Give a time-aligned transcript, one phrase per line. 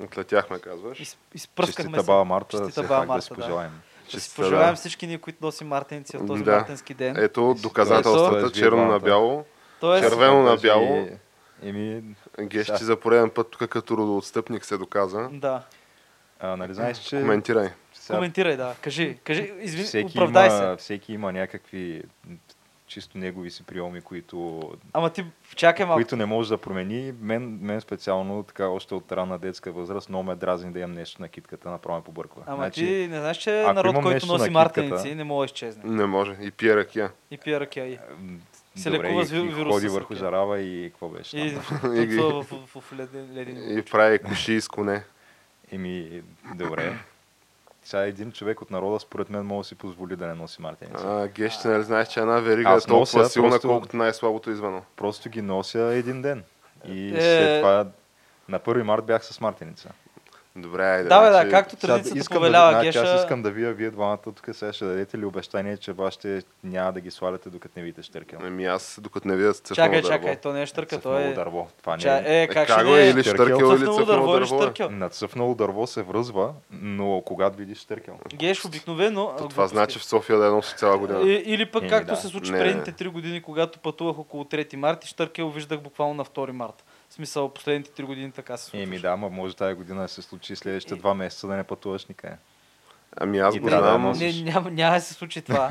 [0.00, 1.00] Отлетяхме, казваш.
[1.00, 3.34] Из, изпръскахме Честита баба Марта, Честита баба пак да Марта, си да.
[3.34, 3.70] пожелаем.
[3.70, 4.76] Да си Честита, пожелаем да.
[4.76, 6.52] всички ние, които носим мартеници от този Да.
[6.52, 7.16] мартенски ден.
[7.18, 9.44] Ето доказателствата, Тоест, вие черно на бяло.
[9.80, 11.08] Тоест, червено на бяло.
[11.62, 12.02] Еми,
[12.40, 15.28] Гещи за пореден път тук като родоотстъпник се доказа.
[15.32, 15.62] да.
[16.40, 17.68] а, нали знаеш, че Коментирай.
[17.92, 18.74] сега Коментирай, да.
[18.82, 20.76] Кажи, кажи, извини, всеки, оправдай има, се.
[20.76, 22.02] всеки има някакви
[22.88, 24.60] чисто негови си приеми, които,
[24.92, 25.24] Ама ти
[25.56, 25.96] чакай малко.
[25.96, 27.12] които не може да промени.
[27.20, 31.22] Мен, мен специално, така, още от ранна детска възраст, много ме дразни да имам нещо
[31.22, 32.42] на китката, направо ме побърква.
[32.46, 35.14] Ама Значи, ти не знаеш, че ако народ, имам който нещо на носи китката- мартеници,
[35.14, 35.82] не може да изчезне.
[35.86, 36.36] Не може.
[36.40, 37.10] И пие ракия.
[37.30, 37.98] И пие ръкя и.
[38.76, 41.54] се добре, лекува с ви- и вируса ходи с върху жарава и какво беше И
[41.54, 41.96] там.
[41.96, 45.02] И в, в, в леден, леден И прави куши с коне.
[45.72, 46.22] Еми,
[46.54, 46.98] добре.
[47.88, 51.04] Сега един човек от народа, според мен, може да си позволи да не носи мартеници.
[51.06, 54.50] А, Гещи, нали знаеш, че една верига Аз е толкова нося, силна, просто- колкото най-слабото
[54.50, 54.82] извъно.
[54.96, 56.42] Просто ги нося един ден.
[56.86, 57.20] И Е.
[57.20, 57.86] след това
[58.48, 59.90] на 1 март бях с мартеница.
[60.62, 61.08] Добре, айде.
[61.08, 63.00] Да, бе, да, както традицията искам повелява да, Геша.
[63.00, 66.92] Аз искам да вия вие двамата тук сега ще дадете ли обещание, че ще няма
[66.92, 68.38] да ги сваляте докато не видите штъркел.
[68.42, 70.14] Ами аз, докато не видя цъфнало Чакай, дърво.
[70.14, 71.32] чакай, то не е штърка, то е...
[71.32, 71.68] дърво.
[71.80, 72.16] Това не Ча...
[72.16, 72.42] е...
[72.42, 73.06] Е, как как ще е?
[73.06, 73.10] е?
[73.10, 73.66] Или Штъркел?
[73.66, 74.46] или Цъфнало дърво или е.
[74.46, 74.90] штъркел?
[74.90, 78.18] На цъфнало дърво се връзва, но когато видиш штъркел.
[78.34, 79.34] Геш обикновено...
[79.38, 81.20] То това значи в София да е носи цяла година.
[81.24, 85.48] Или пък както се случи предните три години, когато пътувах около 3 март и Штъркел
[85.50, 86.84] виждах буквално на 2 март.
[87.18, 88.82] В смисъл, последните три години така се случва.
[88.82, 92.06] Еми да, ма може тази година да се случи следващите два месеца да не пътуваш
[92.06, 92.34] никъде.
[93.16, 94.12] Ами аз И го да знам.
[94.12, 95.68] Не, няма, няма да се случи това.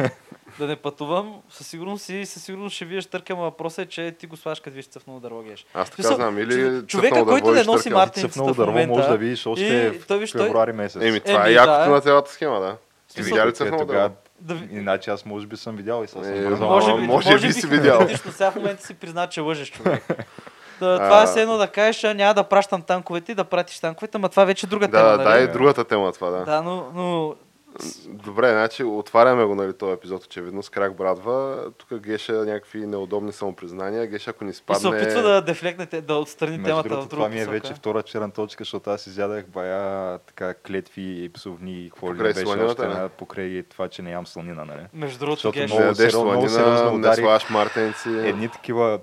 [0.59, 1.41] да не пътувам.
[1.49, 3.35] Със сигурност и със сигурност ще вие штъркел.
[3.35, 5.65] но Въпросът е, че ти го слагаш като виж цъфнало дърво геш.
[5.73, 6.37] Аз така знам.
[6.39, 7.89] Или чов- човека, който не носи.
[7.89, 8.89] Мартин Цъфнало в дърво момента.
[8.89, 11.01] може да видиш още И в той виж, той- февруари месец.
[11.01, 11.89] Еми, това е якото да.
[11.89, 12.77] на цялата схема, да.
[13.07, 14.15] Сте Смисъл, видяли Е, цъфнало тогава, дърво?
[14.39, 17.53] Да, ви- иначе аз може би съм видял и съм Е, може би- може би
[17.53, 17.97] си видял.
[17.97, 20.03] Хипотетично, сега в момента си призна, че лъжеш човек.
[20.79, 23.79] Да, това е все едно да кажеш, а, няма да пращам танковете и да пратиш
[23.79, 25.09] танковете, ама това вече е друга Да, тема.
[25.09, 25.37] да, нали?
[25.37, 26.45] да, и другата тема това, да.
[26.45, 27.35] Да, но, но
[28.05, 31.57] Добре, значи отваряме го, нали, този епизод, очевидно, с крак брадва.
[31.77, 34.07] Тук Геша някакви неудобни самопризнания.
[34.07, 34.89] Геша, ако ни и се спадне...
[34.89, 37.51] опитва да дефлекнете, да отстрани Между темата другото, в друга това ми е посока.
[37.51, 42.17] вече втора черна точка, защото аз изядах бая така клетви и псовни и какво ли
[42.17, 42.93] беше още не?
[42.93, 44.87] на, покрай това, че не ям сланина, нали?
[44.93, 48.09] Между другото, Защото Геш, Не много сериозно- много сериозно сланина, не мартенци.
[48.09, 48.99] Едни такива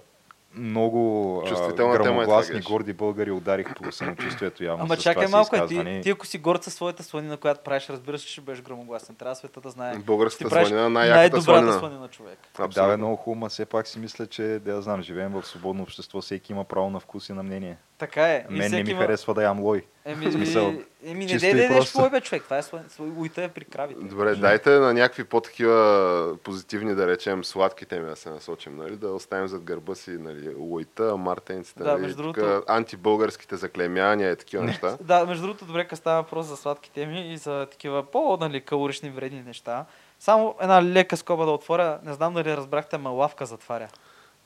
[0.57, 2.65] много а, Чувствителна тема е това, грамогласни, Геш.
[2.65, 6.39] горди българи ударих по самочувствието явно Ама с чакай малко, е, ти, ти ако си
[6.39, 9.15] горд със своята сланина, която правиш, разбира се, че ще бъдеш грамогласен.
[9.15, 9.97] Трябва света да знае.
[9.99, 11.79] Българската сланина, най-яката най-добрата сланина.
[11.79, 12.39] сланина човек.
[12.57, 12.97] Да, бе, Абсолютно.
[12.97, 16.53] много хубаво, все пак си мисля, че, да я знам, живеем в свободно общество, всеки
[16.53, 17.77] има право на вкус и на мнение.
[17.99, 18.47] Така е.
[18.51, 19.85] Мен не ми има- харесва да ям лой.
[20.05, 20.75] Еми, Смисъл,
[21.05, 22.43] еми не и да ядеш лой, бе, човек.
[22.45, 22.63] Това е
[23.17, 24.01] уйта е при кравите.
[24.05, 28.97] Добре, дайте на някакви по-такива позитивни, да речем, сладки теми да се насочим, нали?
[28.97, 32.03] да оставим зад гърба си нали, лойта, мартенците, Да, нали?
[32.03, 34.97] между тук другото- антибългарските заклемяния и такива неща.
[35.01, 39.11] Да, между другото, добре, като става въпрос за сладки теми и за такива по-нали, калорични
[39.11, 39.85] вредни неща.
[40.21, 41.99] Само една лека скоба да отворя.
[42.05, 43.89] Не знам дали разбрахте, ама лавка затваря.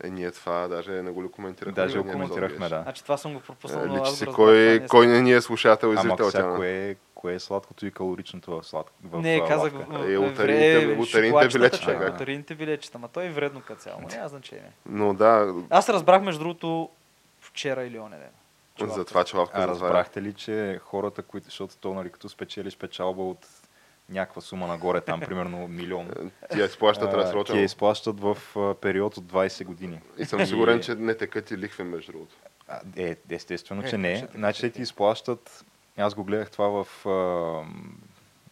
[0.01, 1.73] Е, ние това даже не го ли коментирахме.
[1.75, 2.83] Даже го коментирахме, да.
[2.83, 5.87] Значи това съм го пропуснал, Е, Личи го си кой, кой не ни е слушател
[5.87, 6.31] и Ама зрител.
[6.31, 8.91] тя, кое е, кое е сладкото и калоричното в слад...
[9.05, 12.13] в Не, казах, в- Е, е, шоколадчетата, билетчета, човек, как?
[12.13, 14.73] Лотарийните билетчета, ама то е вредно като цяло, няма значение.
[14.87, 16.89] Но да, Аз разбрах, между другото,
[17.41, 18.31] вчера или оне ден.
[18.77, 22.29] че за това, че лавка А разбрахте ли, че хората, които, защото то, нали, като
[22.29, 23.47] спечелиш печалба от
[24.09, 26.11] някаква сума нагоре, там примерно милион,
[26.51, 27.61] Ти я изплащат а, ти я разсрочено.
[27.61, 28.39] изплащат в
[28.81, 30.01] период от 20 години.
[30.19, 32.35] И съм сигурен, че не текат и лихви, между другото.
[32.97, 34.17] Е, естествено, Е, че не.
[34.17, 35.65] ще така, Значи те ти изплащат,
[35.97, 37.63] аз го гледах това в, а,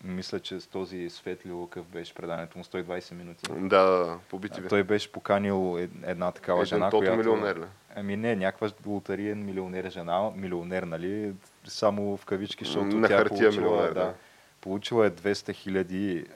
[0.05, 3.47] мисля, че с този Светли Лукъв беше преданието му 120 минути.
[3.51, 4.69] Да, побити ви.
[4.69, 7.17] Той беше поканил ед- една такава Един жена, тото която...
[7.19, 7.65] милионер ли?
[7.97, 11.33] Ами не, някаква лотариен милионер жена, милионер, нали,
[11.65, 14.15] само в кавички, защото На тя хартия получила, милионер, да, да.
[14.67, 16.27] Получила е 200 хиляди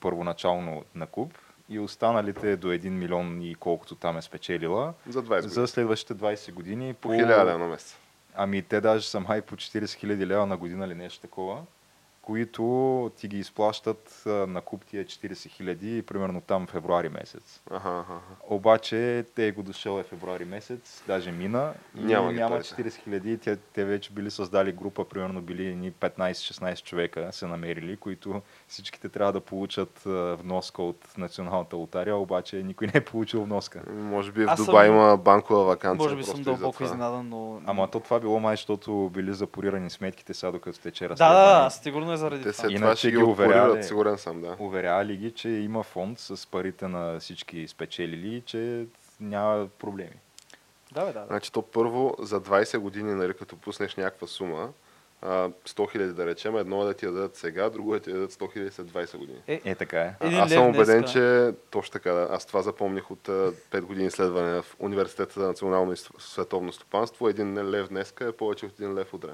[0.00, 1.32] първоначално на куп
[1.68, 5.66] и останалите до 1 милион и колкото там е спечелила За 20 за години.
[5.66, 6.94] следващите 20 години.
[6.94, 7.96] По 1000 лева на месец.
[8.34, 11.62] Ами те даже са май по 40 хиляди лева на година или нещо такова.
[12.22, 12.62] Които
[13.16, 17.60] ти ги изплащат на куп тия 40 хиляди, примерно там февруари месец.
[17.70, 18.14] Аха, аха.
[18.44, 22.90] Обаче те го дошъл е февруари месец, даже мина и Няма няма, ги няма парите.
[22.90, 23.38] 40 хиляди.
[23.38, 29.08] Те, те вече били създали група, примерно били ни 15-16 човека се намерили, които всичките
[29.08, 30.02] трябва да получат
[30.36, 33.82] вноска от националната лотария, обаче никой не е получил вноска.
[33.90, 36.04] Може би в Аз съм- Дубай има банкова вакансия.
[36.04, 37.60] Може би съм дълбоко изненадан, но...
[37.66, 41.64] Ама то това било май, защото били запорирани сметките сега, докато тече Да, разследване.
[41.64, 42.62] да, сигурно е заради Те това.
[42.62, 44.56] след това Иначе ще ги отпорират, сигурен съм, да.
[44.58, 48.86] Уверявали ги, че има фонд с парите на всички спечелили и че
[49.20, 50.16] няма проблеми.
[50.92, 51.26] Да, бе, да, да.
[51.26, 54.68] Значи то първо за 20 години, нали, като пуснеш някаква сума,
[55.22, 58.04] а, 100 хиляди да речем, едно е да ти я дадат сега, друго е да
[58.04, 59.38] ти я дадат 100 хиляди след 20 години.
[59.46, 60.14] Е, така е.
[60.20, 61.12] А, Един аз съм убеден, днеска.
[61.12, 62.28] че точно така, да.
[62.30, 67.28] Аз това запомних от а, 5 години изследване в Университета за национално и световно стопанство.
[67.28, 69.30] Един лев днеска е повече от един лев утре.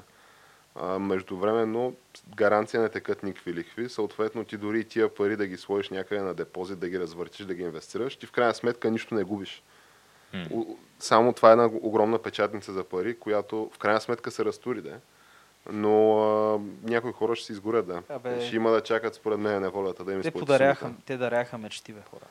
[0.76, 1.94] А, междувременно
[2.28, 6.20] гаранция не текат никакви лихви, съответно ти дори и тия пари да ги сложиш някъде
[6.20, 9.62] на депозит, да ги развъртиш, да ги инвестираш, ти в крайна сметка нищо не губиш.
[10.50, 14.82] У- Само това е една огромна печатница за пари, която в крайна сметка се разтури,
[14.82, 14.94] да.
[15.72, 18.02] Но а, някои хора ще се изгорят, да.
[18.08, 18.40] Абе.
[18.40, 22.00] Ще има да чакат според мен неволята да им Те подаряха, те даряха мечти, бе,
[22.10, 22.24] хора.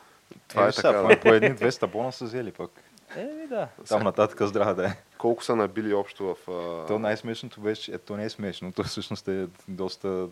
[0.48, 1.20] Това е сега, така, да.
[1.20, 2.72] По едни 200 бона са взели пък.
[3.16, 3.68] Еми, да.
[3.88, 4.92] Там нататък здраве да е.
[5.18, 6.52] Колко са набили общо в...
[6.52, 6.88] А...
[6.88, 10.28] То най-смешното беше, е, то не е смешно, то всъщност е доста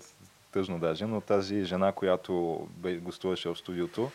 [0.51, 2.67] тъжно даже, но тази жена, която
[3.01, 4.11] гостуваше в студиото,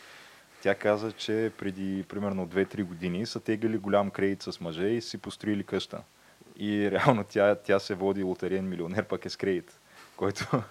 [0.63, 5.19] тя каза, че преди примерно 2-3 години са теглили голям кредит с мъже и си
[5.19, 6.03] построили къща.
[6.57, 9.81] И реално тя, тя се води лотариен милионер, пък е с кредит,
[10.17, 10.63] който,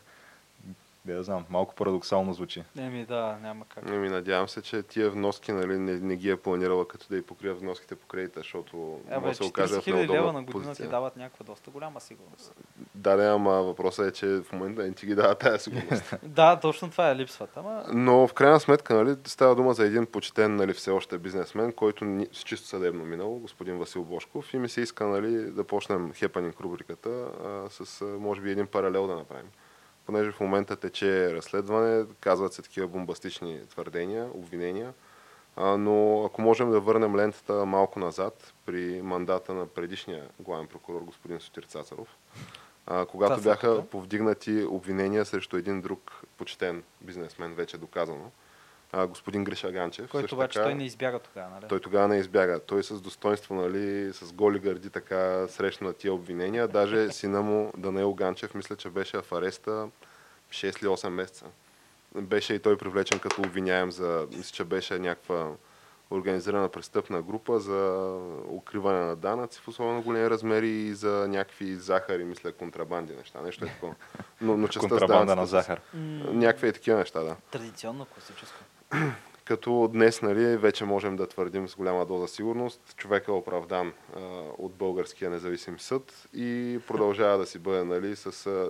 [1.07, 2.63] да я знам, малко парадоксално звучи.
[2.77, 3.83] Еми, да, няма как.
[3.89, 7.21] Ами, надявам се, че тия вноски нали, не, не ги е планирала като да й
[7.21, 10.33] покрия вноските по кредита, защото Абе, може да се окаже 40 в хиляди лева неудобна
[10.33, 10.85] на година позиция.
[10.85, 12.53] ти дават някаква доста голяма сигурност.
[12.95, 16.13] Да, да, ама въпросът е, че в момента не ти ги дава тази сигурност.
[16.23, 17.49] да, точно това е липсват.
[17.57, 21.71] Ама, Но в крайна сметка, нали, става дума за един почетен, нали, все още бизнесмен,
[21.73, 25.63] който ни- с чисто съдебно минало, господин Васил Бошков, и ми се иска, нали, да
[25.63, 29.47] почнем хепанинг рубриката а, с, може би, един паралел да направим.
[30.07, 34.93] Понеже в момента тече разследване, казват се такива бомбастични твърдения, обвинения,
[35.55, 41.01] а, но ако можем да върнем лентата малко назад, при мандата на предишния главен прокурор,
[41.01, 42.17] господин Сотир Цацаров,
[42.85, 43.67] а, когато Цацарката.
[43.67, 48.31] бяха повдигнати обвинения срещу един друг почтен бизнесмен, вече доказано,
[48.91, 50.09] а, господин Гриша Ганчев.
[50.09, 51.65] който обаче така, той не избяга тогава, нали?
[51.69, 52.59] той тогава не избяга.
[52.59, 56.67] Той с достоинство, нали, с голи гърди така срещна тия обвинения.
[56.67, 59.89] Даже сина му, Данаил Ганчев, мисля, че беше в ареста
[60.49, 61.45] 6 или 8 месеца.
[62.15, 65.51] Беше и той привлечен като обвиняем за, мисля, че беше някаква
[66.11, 68.11] организирана престъпна група за
[68.47, 73.41] укриване на данъци в особено големи размери и за някакви захари, мисля, контрабанди неща.
[73.41, 73.95] Нещо е такова.
[74.41, 75.81] Но, но частта с Контрабанда на данъците с- захар.
[76.33, 77.35] Някакви е такива неща, да.
[77.51, 78.59] Традиционно, класическо.
[79.45, 84.19] Като днес нали, вече можем да твърдим с голяма доза сигурност, човек е оправдан а,
[84.57, 88.45] от българския независим съд и продължава да си бъде нали, с...
[88.47, 88.69] А,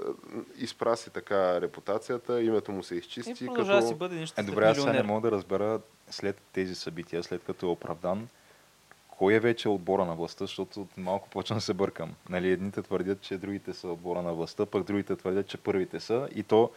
[0.58, 3.46] изпраси така репутацията, името му се изчисти.
[3.46, 3.88] И продължава да като...
[3.88, 5.80] си бъде нещо Е, добре, аз сега не мога да разбера
[6.10, 8.28] след тези събития, след като е оправдан,
[9.10, 12.14] кой е вече отбора на властта, защото малко почвам да се бъркам.
[12.30, 16.30] Нали, едните твърдят, че другите са отбора на властта, пък другите твърдят, че първите са.
[16.36, 16.72] И то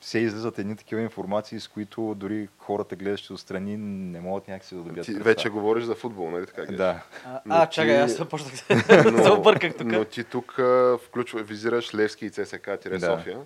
[0.00, 4.80] все излизат едни такива информации, с които дори хората, гледащи отстрани, не могат някакси да
[4.80, 5.24] добият Ти представа.
[5.24, 6.62] вече говориш за футбол, нали така?
[6.64, 7.02] Да.
[7.26, 9.86] А, а ти- чакай, аз започнах да се обърках тук.
[9.86, 13.44] Но ти тук а, включва, визираш Левски и ЦСК-София, Да.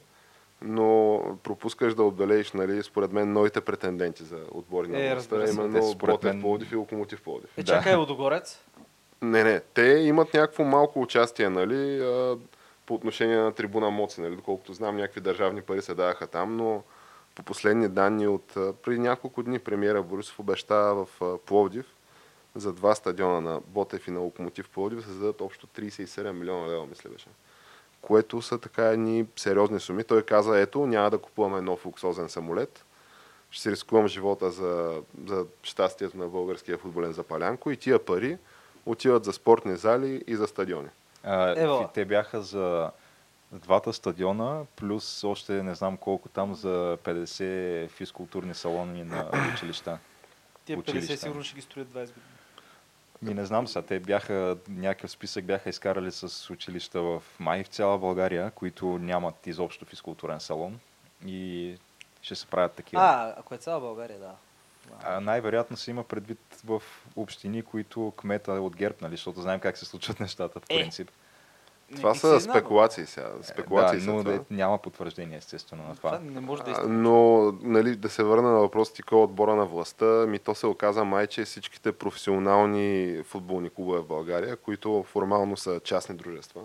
[0.62, 5.52] но пропускаш да отбележиш, нали, според мен, новите претенденти за отбори на Е, властта, се.
[5.52, 7.50] Именно Ботев мен- Пловдив и Локомотив Пловдив.
[7.57, 7.67] Е, Да.
[7.69, 8.61] чакай, Лодогорец.
[9.23, 9.61] Не, не.
[9.61, 12.00] Те имат някакво малко участие, нали,
[12.87, 16.83] по отношение на трибуна Моци, нали, доколкото знам, някакви държавни пари се даваха там, но
[17.35, 21.87] по последни данни от преди няколко дни премиера Борисов обещава в Пловдив
[22.55, 26.69] за два стадиона на Ботев и на Локомотив Пловдив да се дадат общо 37 милиона
[26.69, 27.26] лева, мисля беше.
[28.00, 30.05] Което са така едни сериозни суми.
[30.05, 32.85] Той каза, ето, няма да купуваме нов луксозен самолет,
[33.50, 38.38] ще си рискувам живота за, за щастието на българския футболен запалянко и тия пари
[38.87, 40.88] отиват за спортни зали и за стадиони.
[41.25, 41.75] А, Ево.
[41.78, 42.90] фи- те бяха за
[43.52, 49.99] двата стадиона, плюс още не знам колко там за 50 физкултурни салони на училища.
[50.64, 51.16] Тия 50 Училища.
[51.16, 52.11] сигурно ще ги строят 20 години.
[53.23, 57.69] Ми не знам сега, те бяха, някакъв списък бяха изкарали с училища в май в
[57.69, 60.81] цяла България, които нямат изобщо физкултурен салон
[61.26, 61.75] и
[62.23, 63.02] ще се правят такива.
[63.02, 64.33] А, ако е цяла България, да.
[65.03, 66.83] А най-вероятно се има предвид в
[67.17, 70.81] общини, които кмета е от ГЕРБ, нали, защото знаем как се случват нещата в Е.
[70.81, 71.11] принцип.
[71.97, 73.31] Това И са спекулации сега.
[73.43, 74.33] Спекулации да, но това.
[74.33, 76.11] да, няма потвърждение, естествено, на това.
[76.11, 76.88] Това не може да е А.
[76.88, 80.55] Но, нали, да се върна на въпроса ти кой е отбора на властта, ми то
[80.55, 86.61] се оказа май, че всичките професионални футболни клубове в България, които формално са частни дружества,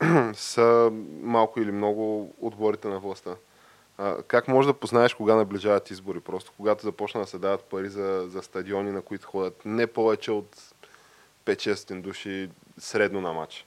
[0.34, 0.90] са
[1.22, 3.30] малко или много отборите на властта.
[3.98, 6.20] А, как можеш да познаеш кога наближават избори?
[6.20, 10.30] Просто когато започна да се дават пари за, за стадиони, на които ходят не повече
[10.30, 10.56] от
[11.46, 13.66] 5-6 души средно на матч.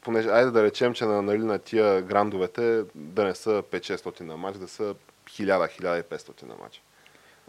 [0.00, 4.36] Понеже, айде да речем, че на, нали, на тия грандовете да не са 5-600 на
[4.36, 4.94] матч, да са
[5.26, 6.82] 1000-1500 на матч.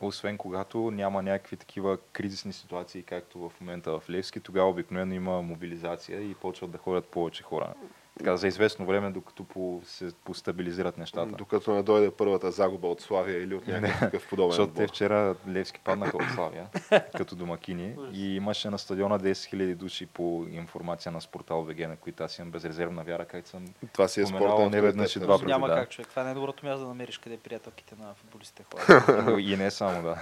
[0.02, 5.42] Освен когато няма някакви такива кризисни ситуации, както в момента в Левски, тогава обикновено има
[5.42, 7.74] мобилизация и почват да ходят повече хора.
[8.18, 11.36] Така за известно време, докато по, се постабилизират нещата.
[11.38, 15.80] Докато не дойде първата загуба от Славия или от някакъв подобен Защото те вчера Левски
[15.84, 16.68] паднаха от Славия
[17.18, 21.96] като домакини и имаше на стадиона 10 000 души по информация на Спортал БГ, на
[21.96, 25.36] които аз имам безрезервна вяра, както съм Това си е спортен не веднъж и два
[25.36, 25.46] пъти.
[25.46, 25.76] Няма да.
[25.76, 26.10] как човек.
[26.10, 29.40] Това е най-доброто място да намериш къде приятелките на футболистите ходят.
[29.50, 30.18] и не само, да.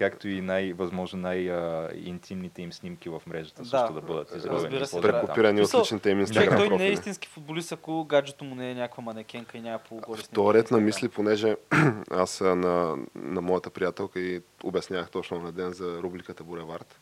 [0.00, 4.42] Както и най, възможно най-интимните им снимки в мрежата Да, също да бъдат
[4.90, 5.02] там.
[5.02, 8.74] Прекопирани от личните им инстаграм той не е истински футболист, ако гаджето му не е
[8.74, 11.56] някаква манекенка и няма полуголи В ред на мисли, понеже
[12.10, 17.00] аз а, на, на моята приятелка и обяснявах точно на ден за рубриката Булевард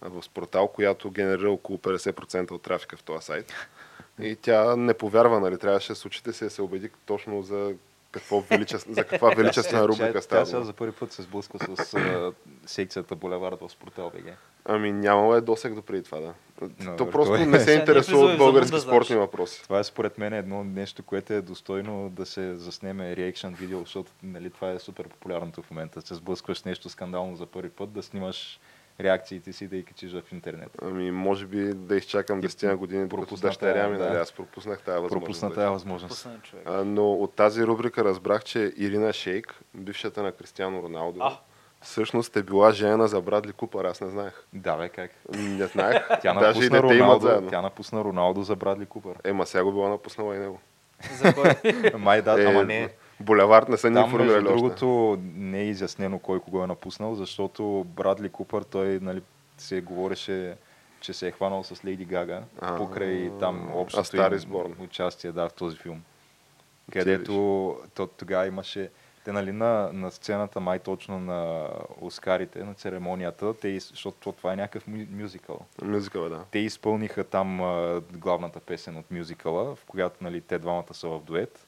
[0.00, 3.52] в Спортал, която генерира около 50% от трафика в този сайт.
[4.20, 5.58] И тя не повярва, нали?
[5.58, 7.74] Трябваше с очите си да се убеди точно за,
[8.12, 10.46] какво величество, за каква величествена Тя- рубрика Тя става.
[10.46, 10.66] сега дума.
[10.66, 12.32] за първи път се сблъсква с а,
[12.66, 14.32] секцията Булевард в Спортал БГ.
[14.64, 16.34] Ами нямало е досег до преди това, да.
[16.80, 19.20] Но, То просто той- не се Сега интересува от български спортни знаеш.
[19.20, 19.62] въпроси.
[19.62, 24.12] Това е според мен едно нещо, което е достойно да се заснеме реакшн видео, защото
[24.22, 26.02] нали, това е супер популярното в момента.
[26.02, 28.60] Се сблъскваш с нещо скандално за първи път, да снимаш
[29.02, 30.70] реакциите си и да ги качиш в интернет.
[30.82, 34.04] Ами, може би да изчакам Ти 10 години, докато пропусна дъщеря ми, да.
[34.04, 35.20] нали, аз пропуснах тази възможност.
[35.20, 36.28] Пропусна да тази възможност.
[36.64, 41.36] А, но от тази рубрика разбрах, че Ирина Шейк, бившата на Кристиано Роналдо, А.
[41.80, 44.44] всъщност е била жена за Брадли Купър, аз не знаех.
[44.52, 45.10] Да, бе, как?
[45.28, 46.08] Не знаех.
[46.22, 47.50] Тя Даже и напусна, имат Роналдо, заедно.
[47.50, 49.14] тя напусна Роналдо за Брадли Купър.
[49.24, 50.60] Ема сега го била напуснала и него.
[51.12, 51.72] За кой?
[51.98, 52.88] Май да, Е, ама не.
[53.20, 54.54] Булевард не са ни информирали още.
[54.54, 59.22] другото, не е изяснено кой кого е напуснал, защото Брадли Купър, той нали,
[59.58, 60.56] се говореше,
[61.00, 65.52] че се е хванал с Лейди Гага А, покрай там общото им участие да, в
[65.52, 66.02] този филм.
[66.92, 68.90] Където то, тогава имаше
[69.24, 71.68] те нали на, на сцената май точно на
[72.00, 75.58] Оскарите, на церемонията, те, защото това е някакъв мю- мюзикъл.
[75.82, 76.44] Мюзикъл, да.
[76.50, 77.58] Те изпълниха там
[78.12, 81.66] главната песен от мюзикъла, в която нали, те двамата са в дует.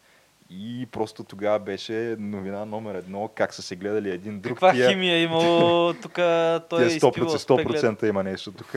[0.50, 4.52] И просто тогава беше новина номер едно, как са се гледали един друг.
[4.52, 6.14] Каква тия, химия е имало тук?
[6.14, 7.82] Той е тия изпил 100%, в спеглед.
[7.82, 8.52] 100% има нещо.
[8.52, 8.74] Тук,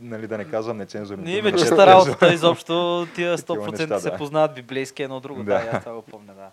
[0.00, 1.22] нали, да не казвам нецензурно.
[1.24, 3.06] Не им е чиста работата изобщо.
[3.14, 4.16] Тия 100% неща, се да.
[4.16, 5.42] познават библейски едно друго.
[5.42, 5.68] Да, Да.
[5.72, 6.50] аз това го помня, да.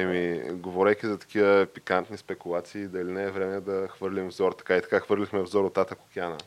[0.00, 4.82] Еми, говорейки за такива пикантни спекулации, дали не е време да хвърлим взор, така и
[4.82, 6.38] така хвърлихме взор от Атак океана.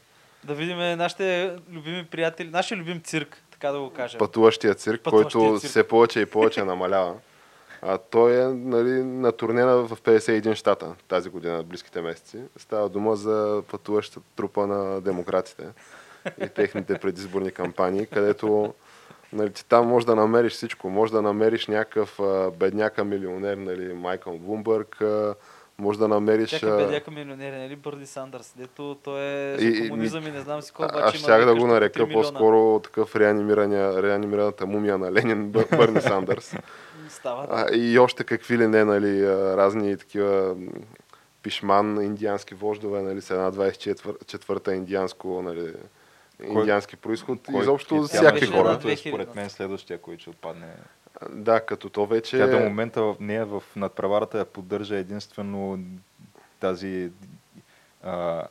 [0.43, 4.17] Да видим нашите любими приятели, нашия любим цирк, така да го кажем.
[4.17, 5.69] Пътуващия цирк, Пътуващия който цирк.
[5.69, 7.13] все повече и повече намалява.
[7.88, 12.38] А той е нали, на турнена в 51 щата тази година, близките месеци.
[12.58, 15.63] Става дума за пътуващата трупа на демократите
[16.46, 18.74] и техните предизборни кампании, където
[19.34, 20.89] нали, ти там можеш да намериш всичко.
[20.89, 25.36] Може да намериш някакъв а, бедняка милионер, нали, Майкъл Блумбърг, а,
[25.77, 26.50] може да намериш...
[26.50, 30.32] Чакай, а, бедяка милионер, нали Бърди Сандърс, дето той е И- за и- комунизъм и
[30.32, 34.65] не знам си а- обаче Аз щях да го по 3 нарека по-скоро такъв реанимираната
[34.65, 36.56] мумия на Ленин, Бър- Бърни Сандърс.
[37.09, 37.47] Става.
[37.50, 40.55] А, и още какви ли не, нали, разни такива
[41.41, 45.74] пишман, индиански вождове, нали, с една 24-та индианско, нали,
[46.43, 47.39] индиански происход.
[47.45, 48.71] Кой- Изобщо тя всякакви хора.
[48.71, 49.09] е 2000.
[49.09, 50.67] според мен следващия, който ще отпадне.
[51.29, 52.38] Да, като то вече...
[52.38, 55.79] Тя до момента в нея в надпреварата я поддържа единствено
[56.59, 57.12] тази
[58.03, 58.43] а,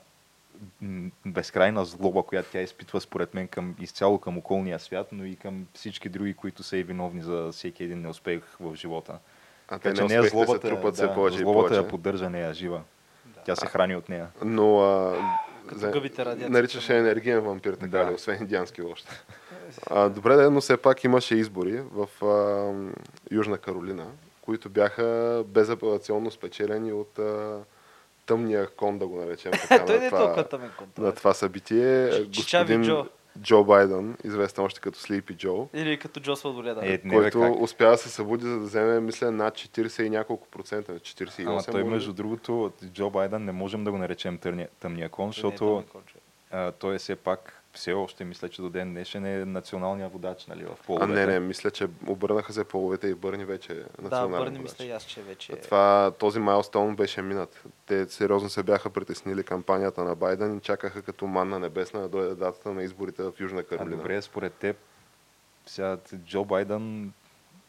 [1.27, 5.67] безкрайна злоба, която тя изпитва според мен към, изцяло към околния свят, но и към
[5.75, 9.19] всички други, които са и виновни за всеки един неуспех в живота.
[9.69, 11.81] а те не се злобата, трупат все да, повече и злобата повече.
[11.85, 12.83] я поддържа нея жива.
[13.45, 14.29] Тя се храни от нея.
[14.45, 15.17] Но а,
[16.27, 16.51] радиацията.
[16.53, 18.11] наричаше енергиен вампир, така Да.
[18.11, 19.25] ли, освен индиански вожд.
[19.91, 22.73] А, добре, да, но все пак имаше избори в а,
[23.31, 24.07] Южна Каролина,
[24.43, 27.59] които бяха безапелационно спечелени от а,
[28.27, 31.05] тъмния кон, да го наречем така, Той на, не е толкова тъмен контрол.
[31.05, 32.11] на това събитие.
[32.25, 33.07] Господин Джо.
[33.43, 36.81] Джо Байден, известен още като Слипи Джо, Или като Джосва Доледа.
[36.85, 37.61] Е, не който как?
[37.61, 41.63] успя да се събуди, за да вземе, мисля, над 40 и няколко процента, 48 Ама
[41.63, 45.27] той може между другото, Джо Байден не можем да го наречем тъмния, тъмния кон, Той
[45.27, 46.03] не е защото тъмен кон,
[46.51, 50.47] а, той е все пак, все още мисля, че до ден днешен е националния водач
[50.47, 51.13] нали, в А половете.
[51.13, 54.63] не, не, мисля, че обърнаха се половете и Бърни вече е Да, национален Бърни водач.
[54.63, 55.57] мисля и аз, че вече е.
[55.57, 57.65] Това, този майлстоун беше минат.
[57.87, 62.35] Те сериозно се бяха притеснили кампанията на Байден и чакаха като манна небесна да дойде
[62.35, 63.97] датата на изборите в Южна А Каролина.
[63.97, 64.77] добре, според теб,
[65.67, 67.13] сега Джо Байден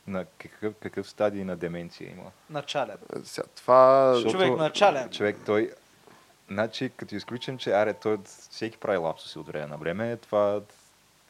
[0.08, 2.32] на какъв, какъв стадий на деменция има?
[2.50, 2.98] Начален.
[3.16, 4.12] Е, Сега, това...
[4.14, 5.10] Защото- Човек начален.
[5.10, 5.72] Човек, той...
[6.50, 10.62] Значи, като изключим, че аре, той всеки прави лапсуси от време на време, това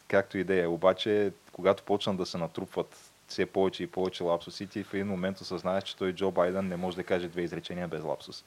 [0.07, 0.67] както и да е.
[0.67, 5.39] Обаче, когато почнат да се натрупват все повече и повече лапсуси, ти в един момент
[5.39, 8.43] осъзнаеш, че той Джо Байден не може да каже две изречения без лапсус.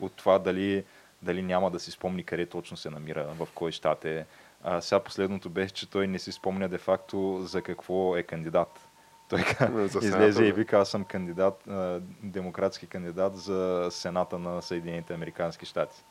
[0.00, 0.84] От това дали,
[1.22, 4.26] дали няма да си спомни къде точно се намира, в кой щат е.
[4.64, 8.88] А сега последното беше, че той не си спомня де-факто за какво е кандидат.
[9.28, 9.44] Той
[10.02, 11.64] излезе и вика, аз съм кандидат,
[12.22, 16.02] демократски кандидат за Сената на Съединените Американски щати.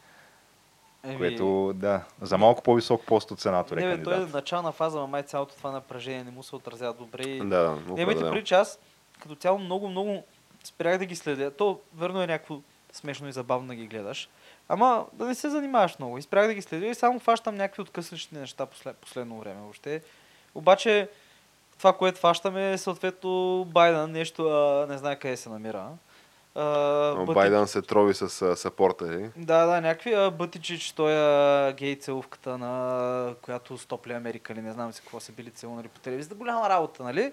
[1.04, 4.34] Еми, Което, да, за малко по-висок пост от сенатор е Не, бе, той е кандидат.
[4.34, 7.24] начална фаза, но май цялото това напрежение не му се отразява добре.
[7.24, 8.80] и- Да, Не, имайте преди, че аз
[9.20, 10.24] като цяло много, много
[10.64, 11.52] спрях да ги следя.
[11.52, 12.58] То, верно е някакво
[12.92, 14.30] смешно и забавно да ги гледаш.
[14.70, 16.18] Ама да не се занимаваш много.
[16.18, 20.02] И спрях да ги следя и само фащам някакви откъслични неща послед, последно време въобще.
[20.56, 21.10] Обаче
[21.78, 25.88] това, което фащаме е съответно Байден, нещо, а, не знае къде се намира.
[26.56, 29.14] Но Бъти- Байден се трови с а, сапорта.
[29.14, 29.30] Е.
[29.42, 31.12] Да, да, някакви Бътичич, той
[31.70, 35.88] е гей целувката, на която стопли Америка или не знам си какво са били целунали
[35.88, 36.36] по телевизията.
[36.36, 37.32] Голяма работа, нали?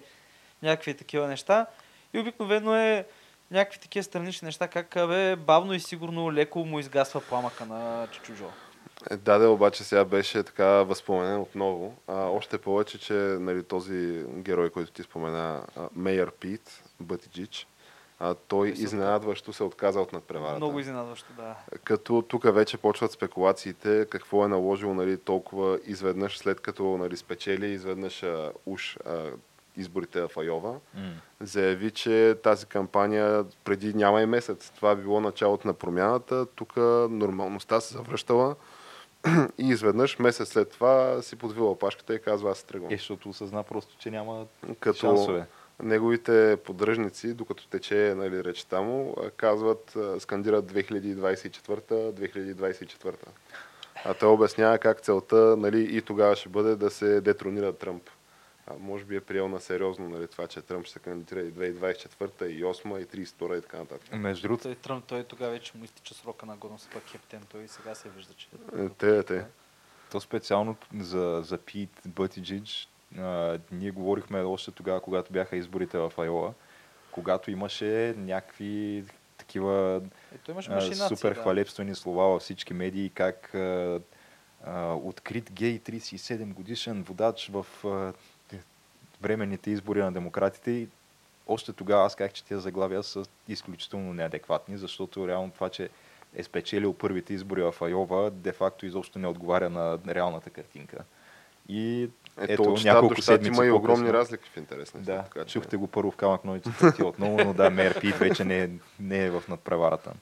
[0.63, 1.67] Някакви такива неща.
[2.15, 3.07] И обикновено е
[3.51, 8.51] някакви такива странични неща, как бе, бавно и сигурно леко му изгасва пламъка на Чичужо.
[9.11, 11.95] Е, да, да, обаче сега беше така възпоменен отново.
[12.09, 15.63] А, още повече, че нали, този герой, който ти спомена,
[15.97, 17.67] Мейер Пит, Бътиджич,
[18.21, 20.57] а, той се изненадващо се отказа от надпреварата.
[20.57, 21.55] Много изненадващо, да.
[21.85, 27.67] Като тук вече почват спекулациите какво е наложило нали, толкова изведнъж, след като нали, спечели
[27.67, 29.31] изведнъж а, уж а,
[29.77, 30.73] изборите в Айова.
[30.73, 31.13] М.
[31.41, 34.73] Заяви, че тази кампания преди няма и месец.
[34.77, 36.47] Това е било началото на промяната.
[36.47, 36.77] Тук
[37.11, 38.57] нормалността се завръщала.
[39.59, 42.93] И изведнъж, месец след това, си подвила опашката и казва, аз се тръгвам.
[42.93, 44.47] Е, защото осъзна просто, че няма
[44.81, 45.47] Като шансове.
[45.83, 53.15] Неговите поддръжници, докато тече нали, речта му, казват, скандират 2024-2024.
[54.05, 58.11] А той обяснява как целта нали, и тогава ще бъде да се детронира Тръмп.
[58.67, 61.53] А, може би е приел на сериозно нали, това, че Тръмп ще се кандидира и
[61.53, 64.13] 2024, и 8, и 32 и така нататък.
[64.13, 67.69] Между другото, Той Тръмп, той тогава вече му изтича срока на годност, пък хептен, той
[67.69, 68.49] сега се вижда, че...
[68.79, 69.45] Е, Те, те.
[70.11, 76.13] то специално за, за Пит Бътиджидж, а, ние говорихме още тогава, когато бяха изборите в
[76.19, 76.55] Айола,
[77.11, 79.05] когато имаше някакви
[79.37, 80.03] такива
[80.35, 81.41] Е, той имаше а, машинация, супер да.
[81.41, 84.01] хвалебствени слова във всички медии, как а,
[84.65, 88.13] а, открит гей 37 годишен водач в а,
[89.21, 90.89] временните избори на демократите и
[91.47, 95.89] още тогава аз казах, че тези заглавия са изключително неадекватни, защото реално това, че
[96.35, 101.05] е спечелил първите избори в Айова, де-факто изобщо не отговаря на реалната картинка.
[101.69, 104.93] И Ето, ето, от щат няколко до щат има и огромни разлики в интерес.
[104.95, 108.15] Да, така че- чухте го първо в камък новите статии отново, но да, Мер Пит
[108.17, 108.69] вече не е,
[109.01, 110.13] не е в надпреварата.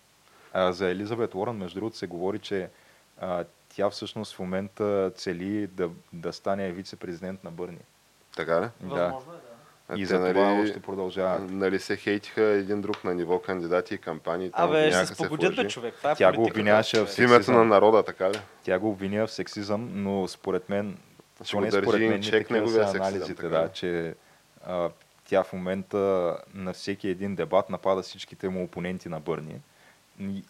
[0.53, 2.69] А, за Елизабет Уорън, между другото, се говори, че
[3.21, 7.79] а, тя всъщност в момента цели да, да стане вице-президент на Бърни.
[8.37, 8.67] Така ли?
[8.81, 8.89] Да.
[8.89, 9.41] Възможно е, да.
[9.89, 11.51] А И те, за това нали, още продължават.
[11.51, 14.51] Нали се хейтиха един друг на ниво кандидати и кампании.
[14.53, 15.95] Абе, ще се спогодят бе, човек.
[15.99, 17.09] Това е Тя го обвиняваше човек.
[17.09, 17.57] в В името сексизъм.
[17.57, 18.39] на народа, така ли?
[18.63, 20.97] Тя го обвиня в сексизъм, но според мен,
[21.45, 24.15] Ще го не държи според in мен, не check такива неговия анализите, така да, че
[24.67, 24.91] а,
[25.25, 29.61] тя в момента на всеки един дебат напада всичките му опоненти на Бърни.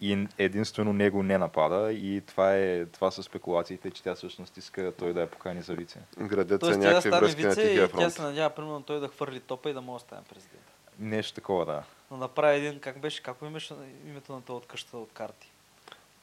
[0.00, 4.92] И- единствено него не напада и това, е, това са спекулациите, че тя всъщност иска
[4.98, 5.98] той да я покани за вице.
[6.18, 8.12] Градят се Тоест, тя да някакви стане връзки на вице Тихия и тя фронт.
[8.12, 10.62] се надява, примерно, той да хвърли топа и да може да стане президент.
[10.98, 11.82] Нещо такова, да.
[12.10, 13.74] Но направи един, как беше, как му имаше
[14.06, 15.52] името на този от къщата от карти?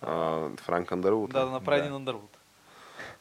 [0.02, 1.32] А, Франк Андървуд.
[1.32, 1.88] Да, да направи Да.
[1.88, 2.38] един Underwood.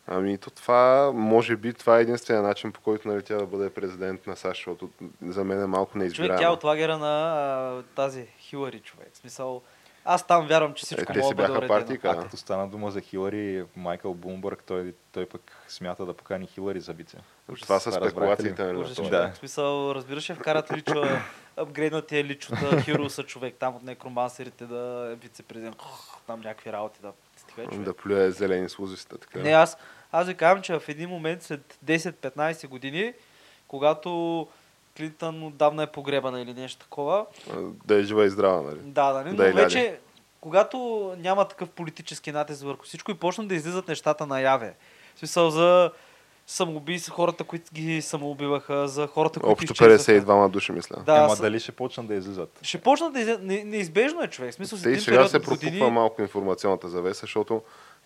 [0.07, 3.71] Ами то това, може би, това е единствения начин, по който нали, тя да бъде
[3.71, 4.91] президент на САЩ, защото
[5.27, 6.53] за мен е малко Човек, тя е неизбираемо.
[6.53, 9.09] от лагера на а, тази Хилари, човек.
[9.13, 9.63] В смисъл,
[10.05, 12.69] аз там вярвам, че всичко Е, те си мога да бъде партии, А като стана
[12.69, 17.17] дума за Хилари, Майкъл Блумбърг, той, той пък смята да покани Хилари за вице.
[17.63, 18.11] Това са разбрахте ли?
[18.11, 18.63] спекулациите.
[18.63, 18.97] нали, на Ужас.
[18.97, 19.05] Да.
[19.05, 19.35] човек.
[19.35, 21.05] В смисъл, разбираш, ли, вкарат личо,
[21.57, 25.77] апгрейднат е личота, Хируса човек, там от некромансерите да е вице-президент,
[26.27, 27.13] там някакви работи да
[27.55, 27.75] човек.
[27.75, 29.19] Да плюе зелени служащите.
[29.19, 29.39] Така.
[29.39, 29.77] Не, аз,
[30.13, 33.13] аз ви казвам, че в един момент след 10-15 години,
[33.69, 34.47] когато
[34.97, 37.27] Клинтън отдавна е погребана или нещо такова,
[37.85, 38.79] Да е жива и здрава, нали?
[38.83, 39.57] да, да, не, Да но ляди.
[39.63, 39.99] вече
[40.41, 40.79] когато
[41.19, 44.75] няма такъв политически натиск върху всичко и почнат да излизат нещата наяве.
[45.15, 45.91] В смисъл за
[46.53, 50.23] самоубийства, хората, които ги самоубиваха, за хората, които Общо изчезваха.
[50.23, 50.97] 52 души, мисля.
[50.97, 52.59] Да, Ама с- дали ще почнат да излизат?
[52.63, 53.43] ще почнат да излизат.
[53.43, 54.55] Не, неизбежно е човек.
[54.55, 55.91] Смисъл, Те сега се пропуква години...
[55.91, 57.63] малко информационната завеса, защото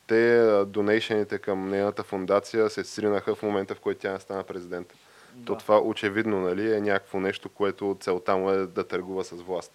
[0.07, 4.95] те донейшените към нейната фундация се сринаха в момента, в който тя не стана президент.
[5.37, 5.59] То Да.
[5.59, 9.73] това очевидно нали, е някакво нещо, което целта му е да търгува с власт.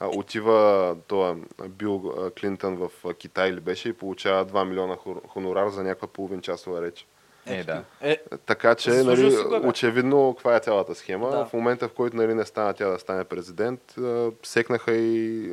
[0.00, 1.36] А, отива това
[1.68, 4.96] Бил Клинтън в Китай ли беше и получава 2 милиона
[5.28, 7.06] хонорар за някаква половин часова реч.
[7.46, 7.84] Е, да.
[8.00, 11.30] Е, Така че, нали, е, очевидно, каква е цялата схема.
[11.30, 11.44] Да.
[11.44, 13.94] В момента, в който нали, не стана тя да стане президент,
[14.42, 15.50] секнаха и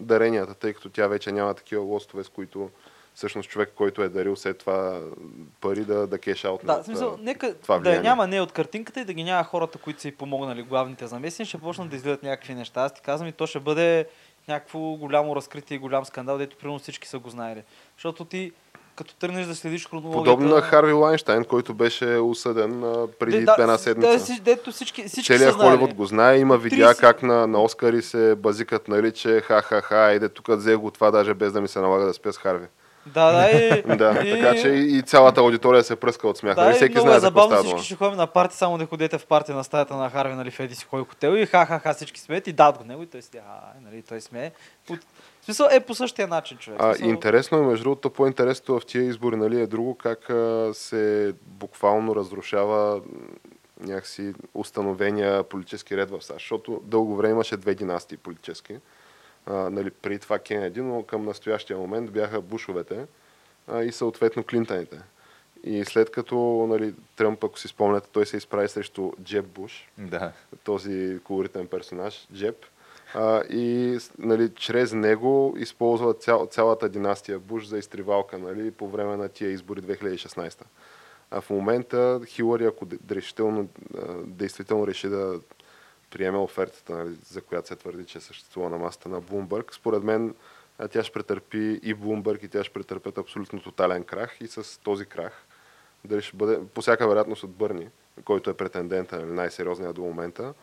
[0.00, 2.70] даренията, тъй като тя вече няма такива лостове, с които
[3.14, 5.00] всъщност човек, който е дарил след това
[5.60, 9.00] пари да, да кеш аут Да, смисъл, нека това да я няма не от картинката
[9.00, 12.22] и да ги няма хората, които са и помогнали главните заместни, ще почнат да излизат
[12.22, 12.80] някакви неща.
[12.80, 14.06] Аз ти казвам и то ще бъде
[14.48, 17.62] някакво голямо разкритие и голям скандал, дето примерно всички са го знаели.
[17.96, 18.52] Защото ти,
[18.96, 20.24] като тръгнеш да следиш хронологията...
[20.24, 24.34] Подобно на Харви Лайнштайн, който беше осъден а, преди да, една седмица.
[24.34, 25.54] Да, дето всички, всички Целият.
[25.54, 29.96] Холивуд го знае, има видеа 30 как на, на Оскари се базикат, нали, че ха-ха-ха,
[29.96, 32.66] айде тук взе го това, даже без да ми се налага да спя с Харви.
[33.06, 36.54] Да, да, и, Да, така че и, и цялата аудитория се пръска от смях.
[36.54, 36.74] Да, нали?
[36.74, 39.18] Всеки много знае е за какво забавно, всички ще ходим на парти, само да ходете
[39.18, 42.20] в парти на стаята на Харви, нали, в еди си кой хотел и ха-ха-ха, всички
[42.20, 44.50] смеят и дадат го него и той си, а, нали, той смее.
[44.90, 45.00] От...
[45.46, 46.80] Смисъл е по същия начин, човек.
[46.82, 50.70] А, смисъл, интересно е, между другото, по-интересното в тия избори нали, е друго, как а,
[50.74, 53.02] се буквално разрушава
[53.80, 58.76] някакси установения политически ред в САЩ, защото дълго време имаше две династии политически.
[59.46, 63.06] А, нали, преди това Кенеди, но към настоящия момент бяха Бушовете
[63.68, 64.98] а, и съответно Клинтъните.
[65.64, 70.32] И след като нали, Тръмп, ако си спомняте, той се изправи срещу Джеб Буш, Да.
[70.64, 72.56] този колоритен персонаж, Джеб.
[73.18, 79.16] А, и нали, чрез него използва цял, цялата династия Буш за изтривалка нали, по време
[79.16, 80.62] на тия избори 2016.
[81.30, 83.68] А в момента Хилари, ако решително,
[84.24, 85.40] действително реши да
[86.10, 90.34] приеме офертата, нали, за която се твърди, че съществува на масата на Блумбърг, според мен
[90.90, 95.06] тя ще претърпи и Блумбърг и тя ще претърпят абсолютно тотален крах и с този
[95.06, 95.46] крах
[96.04, 97.88] дали ще бъде, по всяка вероятност от Бърни,
[98.24, 100.54] който е претендента, нали, най-сериозният до момента,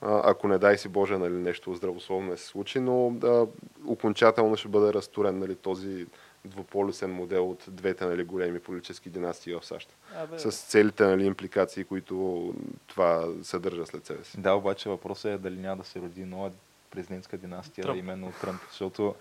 [0.00, 3.46] ако не дай си Боже нали, нещо здравословно не се случи, но да,
[3.86, 6.06] окончателно ще бъде разтурен нали, този
[6.44, 9.96] двуполюсен модел от двете нали, големи политически династии в САЩ.
[10.16, 12.54] Абе, С целите нали, импликации, които
[12.86, 14.40] това съдържа след себе си.
[14.40, 16.50] Да, обаче въпросът е дали няма да се роди нова
[16.90, 17.98] президентска династия, Тръмп.
[17.98, 19.14] именно Тръмп, защото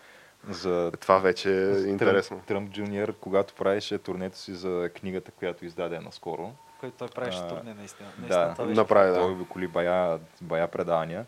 [0.50, 2.42] за Това вече е Тръмп- интересно.
[2.48, 7.48] Тръмп Джуниор, когато правеше турнето си за книгата, която издаде наскоро, който той правеше А,
[7.48, 8.10] турне, наистина.
[8.10, 9.16] да, наистина това беше направи да.
[9.16, 11.26] той обиколи бая, бая предавания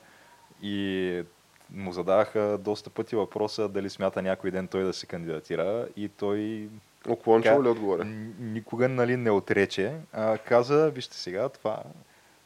[0.62, 1.24] и
[1.72, 6.70] му задаваха доста пъти въпроса дали смята някой ден той да се кандидатира и той
[7.04, 8.04] Така, ли отгоре?
[8.04, 9.96] н- никога нали, не отрече.
[10.14, 11.84] А, каза, вижте сега, това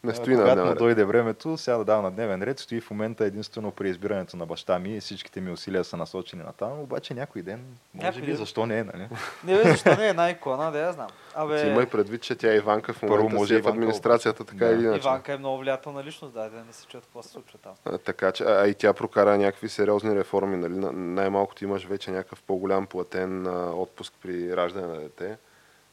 [0.04, 0.78] Не а, стои на когато дневен му ред.
[0.78, 4.46] дойде времето, сега да дава на дневен ред, стои в момента единствено при избирането на
[4.46, 7.60] баща ми и всичките ми усилия са насочени на там, обаче някой ден,
[7.94, 8.36] може Някой би, ден.
[8.36, 9.08] защо не, нали?
[9.44, 11.08] Не бе, защо не е една икона, да я знам.
[11.36, 14.44] Абе, Ти имай предвид, че тя Иванка в Първо момента може си е в администрацията,
[14.46, 14.74] така Да.
[14.74, 15.00] или иначе.
[15.00, 17.72] Иванка е много влиятелна личност, да, да не се чуят какво се случва там.
[17.86, 20.58] А, така че, а и тя прокара някакви сериозни реформи.
[20.58, 20.74] Нали?
[20.74, 25.38] На- Най-малкото имаш вече някакъв по-голям платен а, отпуск при раждане на дете.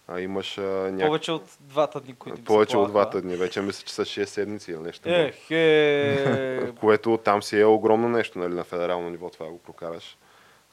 [0.09, 1.07] А имаш а, някакъв...
[1.07, 3.37] Повече от двата дни, които повече от двата дни.
[3.37, 5.09] Вече мисля, че са 6 седмици или нещо.
[5.09, 6.73] Ех, е...
[6.81, 10.17] Което там си е огромно нещо нали, на федерално ниво, това го прокараш.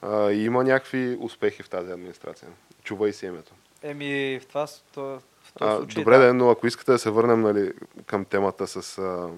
[0.01, 2.49] А, и има някакви успехи в тази администрация.
[2.83, 3.51] Чувай си името.
[3.83, 6.25] Еми, в това, то- в този А, случай, добре, да.
[6.25, 6.33] да.
[6.33, 7.71] но ако искате да се върнем нали,
[8.05, 9.29] към темата с а,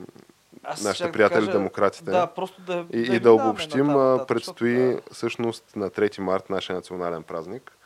[0.63, 2.12] Аз нашите щях да приятели кажа- демократите.
[2.12, 2.86] Да, просто да.
[2.93, 7.76] И, и да обобщим, нататък, предстои защото, всъщност на 3 март нашия национален празник,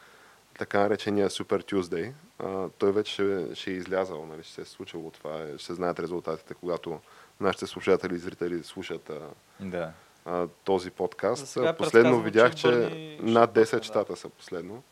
[0.62, 2.12] така наречения Super Tuesday.
[2.40, 5.74] А, той вече ще, ще е излязал, нали, ще се е случило това, ще се
[5.74, 7.00] знаят резултатите, когато
[7.40, 9.20] нашите слушатели и зрители слушат а,
[9.60, 9.92] Да.
[10.26, 11.48] а, този подкаст.
[11.48, 13.84] Сега Последно видях, че Бърни над 10 пусне, да.
[13.84, 14.84] щата са последно.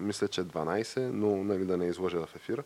[0.00, 2.62] Мисля, че 12, но нали, да не излъжа в ефир.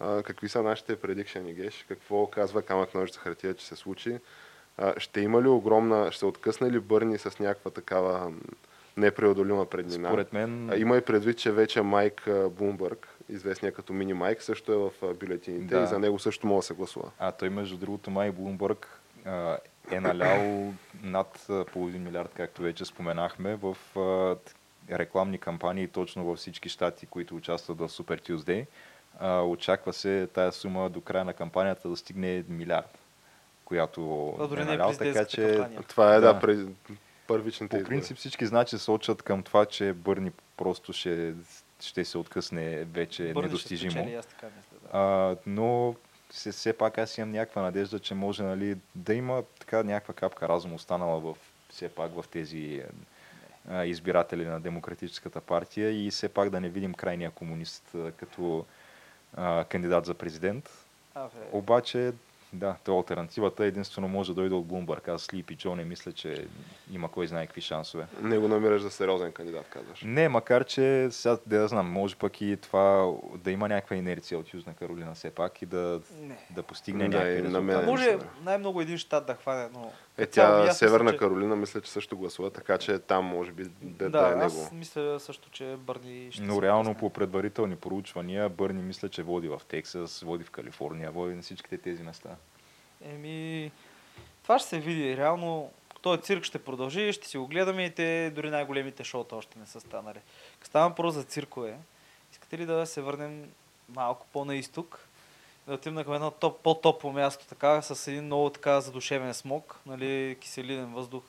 [0.00, 1.84] А, какви са нашите предикшени, Геш?
[1.88, 4.18] Какво казва камък ножица хартия, че се случи?
[4.78, 8.32] А, ще има ли огромна, ще откъсне ли Бърни с някаква такава
[8.96, 10.08] непреодолима преднина?
[10.08, 14.42] Според мен, А, има и предвид, че вече Майк а, Блумбърг, известния като Мини Майк,
[14.42, 15.82] също е в бюлетините Да.
[15.82, 17.10] и за него също може да се гласува.
[17.18, 19.00] а той между другото май Блумбърг
[19.90, 23.76] е налял над половин милиард, както вече споменахме, в
[24.90, 28.66] рекламни кампании точно във всички щати, които участват в Super Tuesday.
[29.44, 32.98] Очаква се тая сума до края на кампанията да стигне милиард,
[33.64, 35.82] която Това дори е не е налял, така че кампания.
[35.88, 36.40] Това е, да, Да.
[36.40, 36.68] пред...
[37.26, 41.34] първичните По принцип всички значи сочат към това, че Бърни просто ще,
[41.80, 43.90] ще се откъсне вече Бърни ще недостижимо.
[43.90, 44.98] спечели, аз така мисля, да.
[44.98, 45.94] А, но
[46.30, 50.48] все, все пак аз имам някаква надежда, че може нали, да има така някаква капка
[50.48, 51.36] разум останала в,
[51.70, 52.82] все пак в тези
[53.68, 58.64] а, избиратели на Демократическата партия и все пак да не видим крайния комунист а, като
[59.36, 60.70] а, кандидат за президент.
[61.14, 62.12] Абе, Обаче,
[62.54, 65.08] да, то альтернативата единствено може да дойде от Блумбърг.
[65.08, 66.46] Аз Слипи Джо не мисля, че
[66.92, 68.06] има кой знае какви шансове.
[68.22, 70.02] Не го намираш за сериозен кандидат, казваш.
[70.04, 74.38] Не, макар че сега да я знам, може пък и това да има някаква инерция
[74.38, 76.38] от Южна Каролина все пак и да, не.
[76.50, 77.86] да постигне Да, някакви резултати.
[77.86, 79.92] Може най-много един щат да хване, но...
[80.18, 83.52] Е, тя аз Северна мисля, че- Каролина мисля, че също гласува, така че там може
[83.52, 84.68] би да, Да, да, е аз него.
[84.74, 89.60] мисля също, че Бърни ще Но реално по предварителни проучвания Бърни мисля, че води в
[89.68, 92.30] Тексас, води в Калифорния, води на всичките тези места.
[93.04, 93.72] Еми,
[94.42, 95.16] това ще се види.
[95.16, 95.70] Реално,
[96.02, 99.66] този цирк ще продължи, ще си го гледаме и те дори най-големите шоута още не
[99.66, 100.18] са станали.
[100.62, 101.76] Става въпрос за циркове,
[102.32, 103.50] искате ли да се върнем
[103.88, 105.08] малко по-на изток?
[105.68, 110.92] Да към едно топ, по-топло място, така, с един много така задушевен смог, нали, киселинен
[110.92, 111.22] въздух,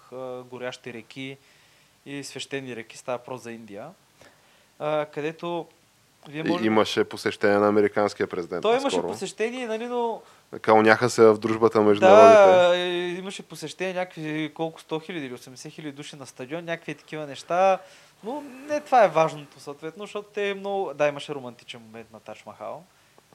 [0.49, 1.37] горящи реки
[2.05, 3.89] и свещени реки, става въпрос за Индия,
[4.79, 5.67] а, където
[6.27, 6.65] вие може...
[6.65, 8.61] имаше посещение на американския президент.
[8.61, 9.11] Той имаше наскоро.
[9.11, 10.21] посещение, нали, но
[10.61, 12.67] Кълняха се в дружбата между народите.
[12.67, 16.95] да, е, имаше посещение някакви колко 100 хиляди или 80 хиляди души на стадион, някакви
[16.95, 17.79] такива неща.
[18.23, 20.93] Но не това е важното, съответно, защото те много...
[20.93, 22.83] Да, имаше романтичен момент на Тадж Махал.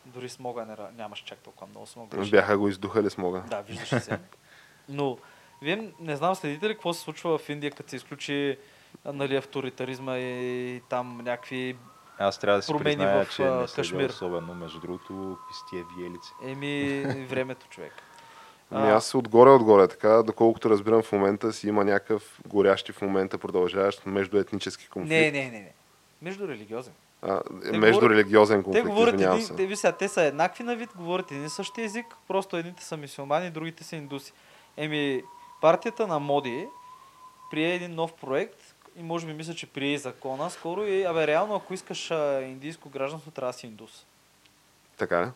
[0.06, 2.16] Дори смога не, нямаше чак толкова много смог.
[2.16, 2.30] беше.
[2.30, 3.42] Бяха го издухали с мога.
[3.50, 4.18] Да, виждаше се.
[4.88, 5.18] Но,
[5.62, 8.58] вие не знам, следите ли какво се случва в Индия, като се изключи
[9.04, 11.76] нали, авторитаризма и там някакви...
[12.18, 14.10] Аз трябва да си Промени призная, в, че не Кашмир.
[14.10, 16.32] особено, между другото, какви с тия виелици.
[16.44, 17.92] Еми, времето човек.
[18.70, 23.02] Ами аз отгоре отгоре, така, доколкото разбирам в момента си има някакъв горящ и в
[23.02, 25.10] момента продължаващ междуетнически конфликт.
[25.10, 25.72] Не, не, не, не.
[26.22, 26.92] Между религиозен.
[27.22, 29.54] А, Те между говорят- религиозен Те конфликт, говорят, извинявам се.
[29.54, 33.50] те, вися, те са еднакви на вид, говорят един същи език, просто едните са мисиомани,
[33.50, 34.33] другите са индуси.
[34.76, 35.22] Еми,
[35.61, 36.66] партията на Моди
[37.50, 38.56] прие един нов проект
[38.96, 42.40] и може би мисля, че прие и закона скоро и, абе, реално, ако искаш а,
[42.42, 44.06] индийско гражданство, трябва да си индус.
[44.96, 45.30] Така ли?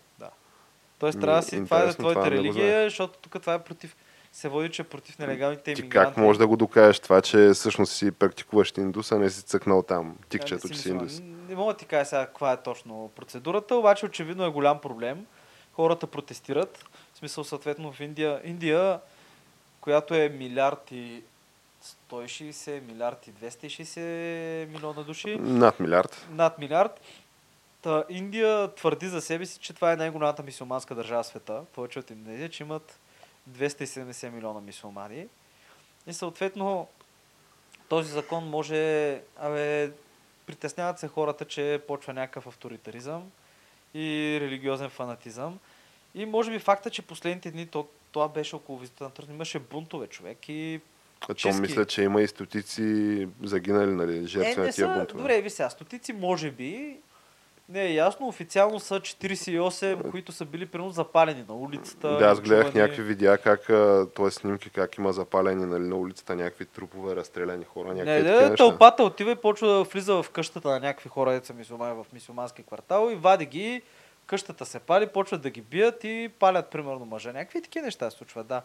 [0.99, 3.55] Тоест, Ми, трябва да си, това е това твоята не го религия, защото тук това
[3.55, 3.97] е против,
[4.35, 6.09] се води, че е против нелегалните Ти иммигранти.
[6.09, 9.83] как можеш да го докажеш това, че всъщност си практикуващ индус, а не си цъкнал
[9.83, 11.21] там тикчето, че си индус?
[11.21, 15.27] Не мога да ти кажа сега каква е точно процедурата, обаче очевидно е голям проблем.
[15.73, 16.85] Хората протестират.
[17.15, 19.01] В смисъл, съответно, в Индия, Индия
[19.81, 21.23] която е милиард и
[22.11, 26.27] 160, милиард и 260 милиона души, Над милиард.
[26.31, 27.01] над милиард.
[27.83, 31.99] Та Индия твърди за себе си, че това е най-голямата мисиоманска държава в света, повече
[31.99, 32.99] от Индонезия, че имат
[33.51, 35.27] 270 милиона мисиомани.
[36.07, 36.89] И съответно
[37.89, 39.21] този закон може...
[39.37, 39.91] Абе,
[40.47, 43.31] притесняват се хората, че почва някакъв авторитаризъм
[43.95, 45.59] и религиозен фанатизъм.
[46.15, 49.59] И може би факта, че последните дни то, това беше около визита на Тръмп, имаше
[49.59, 50.81] бунтове човек и
[51.21, 51.61] А То Чистки.
[51.61, 55.19] мисля, че има и стотици загинали, нали, Е, жертви не на тия бунтове.
[55.21, 56.97] добре, ви сега, стотици може би,
[57.69, 62.17] не е ясно, официално са 48, които са били примерно запалени на улицата.
[62.17, 62.83] Да, аз гледах ночувани.
[62.83, 63.67] някакви видеа, как,
[64.17, 64.31] т.е.
[64.31, 68.57] снимки, как има запалени нали, на улицата някакви трупове, разстреляни хора, някакви Не, такива не,
[68.57, 72.63] тълпата отива и почва да влиза в къщата на някакви хора, деца мисюмани в мисюмански
[72.63, 73.83] квартал и вади ги,
[74.27, 77.33] къщата се пали, почват да ги бият и палят примерно мъжа.
[77.33, 78.63] Някакви такива неща се случват, да.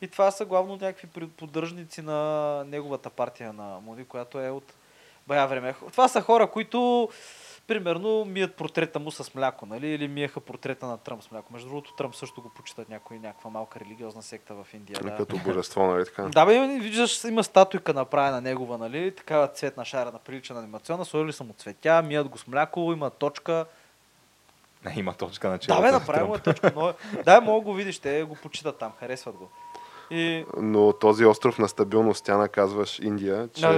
[0.00, 4.74] И това са главно някакви поддръжници на неговата партия на Моди, която е от
[5.26, 5.74] бая време.
[5.92, 7.08] Това са хора, които
[7.66, 9.88] примерно мият портрета му с мляко, нали?
[9.88, 11.52] Или миеха портрета на Тръмп с мляко.
[11.52, 14.98] Между другото, Тръмп също го почитат някой, някаква малка религиозна секта в Индия.
[15.02, 15.16] Да.
[15.16, 16.22] Като божество, нали така?
[16.22, 19.14] Да, бе, виждаш, има статуйка направена негова, нали?
[19.14, 21.04] Такава цветна шарена, прилича на анимационна.
[21.04, 23.66] Сложили са му цветя, мият го с мляко, има точка.
[24.84, 25.82] Не, има точка на Да, челото.
[25.82, 26.72] бе, на направено е точка.
[26.76, 26.94] Но...
[27.24, 29.50] Да, мога го видиш, те го почитат там, харесват го.
[30.12, 30.44] И...
[30.60, 33.68] Но този остров на стабилност, тя наказваш Индия, че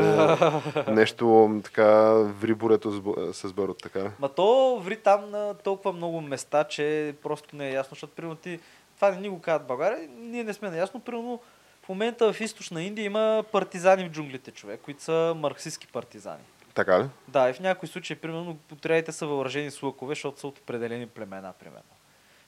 [0.88, 4.10] нещо така ври бурето с, барут, така.
[4.18, 8.36] Ма то ври там на толкова много места, че просто не е ясно, защото примерно
[8.36, 8.60] ти,
[8.96, 11.40] това не ни го казват България, ние не сме наясно, примерно
[11.84, 16.42] в момента в източна Индия има партизани в джунглите, човек, които са марксистски партизани.
[16.74, 17.04] Така ли?
[17.28, 21.06] Да, и в някои случаи, примерно, потребите са въоръжени с лъкове, защото са от определени
[21.06, 21.93] племена, примерно.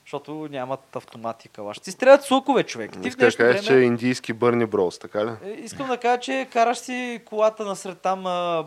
[0.07, 1.79] Защото нямат автомати калаш.
[1.79, 2.91] Ти стрелят с лъкове, човек.
[3.01, 5.31] Ти Иска да кажеш, че е индийски Бърни Брос, така ли?
[5.43, 8.23] Е, Искам да кажа, че караш си колата насред там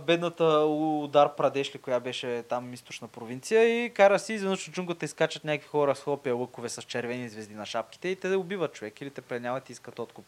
[0.07, 5.05] бедната удар Прадеш ли, коя беше там източна провинция и караш си изведнъж от джунглата
[5.05, 8.73] изкачат някакви хора с хлопия лъкове с червени звезди на шапките и те да убиват
[8.73, 10.25] човек или те пленяват и искат откуп.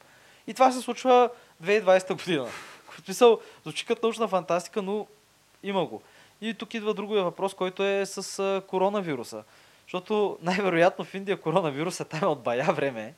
[0.47, 1.31] И това се случва
[1.65, 2.47] 2020 година,
[2.91, 5.07] В смисъл, звучи като научна фантастика, но
[5.63, 6.03] има го.
[6.41, 9.45] И тук идва другия въпрос, който е с коронавируса.
[9.83, 13.15] Защото най-вероятно в Индия коронавируса там е от бая време,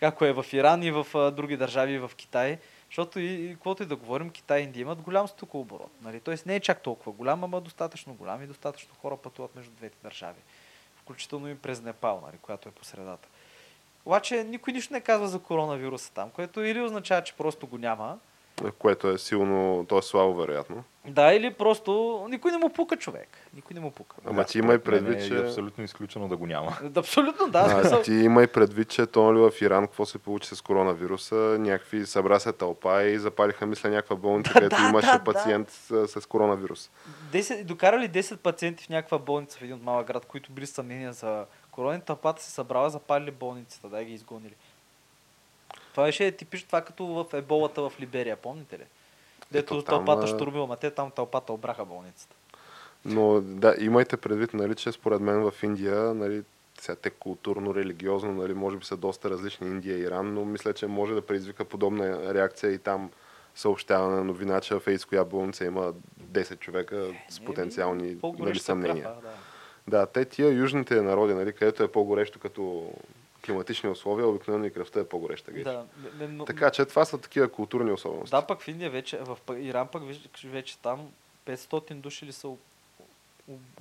[0.00, 2.58] както е в Иран и в други държави, и в Китай.
[2.90, 5.90] Защото и каквото и да говорим, Китай и Индия имат голям стокооборот.
[6.02, 6.20] Нали?
[6.20, 9.96] Тоест не е чак толкова голям, ама достатъчно голям и достатъчно хора пътуват между двете
[10.02, 10.40] държави.
[10.96, 13.28] Включително и през Непал, нали, която е по средата.
[14.04, 18.18] Обаче никой нищо не казва за коронавируса там, което или означава, че просто го няма,
[18.78, 20.84] Което е силно, то е слабо вероятно.
[21.08, 23.28] да, или просто никой не му пука човек.
[23.54, 24.16] Никой не му пука.
[24.24, 25.46] Ама ти имай според мен предвид, е че...
[25.46, 26.78] абсолютно изключено да го няма.
[26.96, 27.58] Абсолютно да.
[27.58, 31.34] А, смисъл, ти имай предвид, че то нали, в Иран, какво се получи с коронавируса,
[31.60, 35.24] някакви събра се тълпа и запалиха, мисля, някаква болница, където да, имаше да, да.
[35.24, 36.90] пациент с, с коронавирус.
[37.32, 41.12] 10, докарали 10 пациенти в някаква болница в един от малък град, които били съмнения
[41.12, 44.54] за корона, тълпата се събрала, запалили болницата, да и ги изгонили.
[45.90, 48.84] Това беше типично това като в еболата в Либерия, помните ли?
[49.52, 52.36] Дето Ето там, тълпата а, штурмила, ма те там тълпата обраха болницата.
[53.04, 56.42] Но да, имайте предвид, нали, че според мен в Индия, нали,
[56.80, 60.86] сега те културно-религиозно, нали, може би са доста различни Индия и Иран, но мисля, че
[60.86, 63.10] може да предизвика подобна реакция и там
[63.54, 68.54] съобщаване на новина, че в Ейс коя болница има 10 човека с потенциални нали, Е,
[68.54, 69.04] съмнения.
[69.04, 69.30] праха, да.
[69.88, 72.92] Да, те тия южните народи, нали, където е по-горещо като
[73.50, 75.52] климатични условия, обикновено и кръвта е по-гореща.
[75.52, 75.64] геш.
[75.64, 75.84] Да,
[76.20, 78.30] но- Така че това са такива културни особености.
[78.30, 80.02] Да, пък в Индия вече, в Иран пък
[80.44, 81.08] вече, там
[81.46, 82.48] 500 души ли са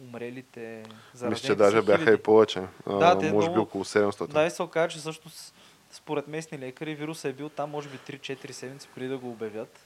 [0.02, 0.84] умрелите
[1.22, 2.64] Мисля, че даже бяха и повече.
[2.86, 4.28] А, Да, те може би около 700.
[4.28, 5.54] Да, и се оказа, че всъщност
[5.92, 9.80] според местни лекари вирусът е бил там може би 3-4 седмици преди да го обявят.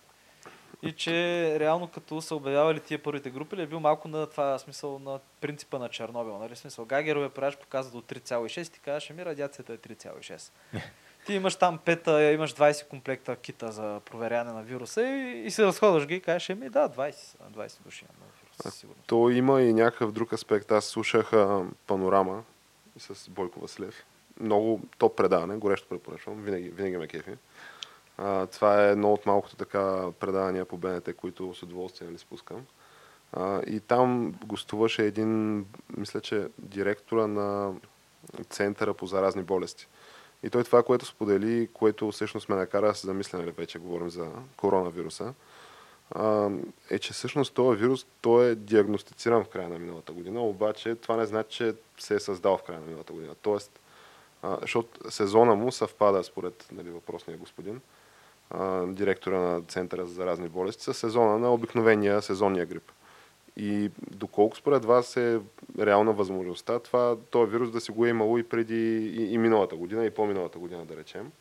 [0.84, 1.12] И че
[1.60, 5.20] реално като са обявявали тия първите групи, ли е бил малко на това смисъл на
[5.42, 6.38] принципа на Чернобил.
[6.38, 6.56] Нали?
[6.56, 10.52] Смисъл, Гагерове правиш показва до 3,6 и ти казваш, ами радиацията е 3,6.
[11.26, 15.66] ти имаш там 5, имаш 20 комплекта кита за проверяне на вируса и, и се
[15.66, 19.08] разходваш ги и кажеш, ами да, 20, са, 20 души имам вирус, със сигурност.
[19.08, 20.72] То има и някакъв друг аспект.
[20.72, 22.44] Аз слушах а, панорама
[22.98, 24.06] с Бойко Василев.
[24.40, 26.42] Много топ предаване, горещо препоръчвам.
[26.44, 27.32] Винаги, винаги ме кефи.
[28.18, 32.66] А, това е едно от малкото така предавания по БНТ, които с удоволствие нали, спускам.
[33.34, 35.66] А, и там гостуваше един,
[35.98, 37.74] мисля, че директора на
[38.50, 39.88] Центъра по заразни болести.
[40.44, 44.10] И той това, което сподели, което всъщност ме накара да се замисля, нали, вече говорим
[44.10, 45.34] за коронавируса,
[46.90, 51.18] е, че всъщност този вирус той е диагностициран в края на миналата година, обаче това
[51.18, 53.36] не значи, че се е създал в края на миналата година.
[53.42, 53.80] Тоест,
[54.62, 57.82] защото сезона му съвпада според нали, въпросния господин,
[58.88, 62.92] директора на Центъра за заразни болести, с сезона на обикновения сезонния грип.
[63.58, 65.40] И доколко според вас е
[65.80, 69.76] реална възможността това, този вирус да си го е имало и преди и, и миналата
[69.76, 71.32] година, и по-миналата година, да речем,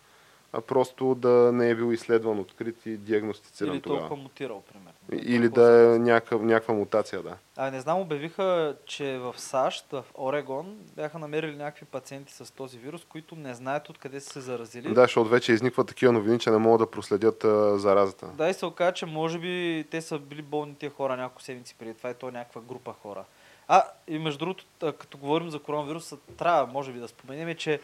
[0.54, 4.00] а просто да не е бил изследван, открит и диагностициран Или тогава.
[4.00, 4.92] толкова мутирал, примерно.
[5.12, 7.36] Или да е някакъв, някаква мутация, да.
[7.56, 12.78] А не знам, обявиха, че в САЩ, в Орегон, бяха намерили някакви пациенти с този
[12.78, 14.94] вирус, които не знаят откъде са се заразили.
[14.94, 18.26] Да, защото вече изникват такива новини, че не могат да проследят а, заразата.
[18.26, 21.76] Да, и се оказа, че може би те са били болни тия хора няколко седмици
[21.78, 23.24] преди това и то е някаква група хора.
[23.68, 27.80] А, и между другото, като говорим за коронавируса, трябва, може би, да споменем, че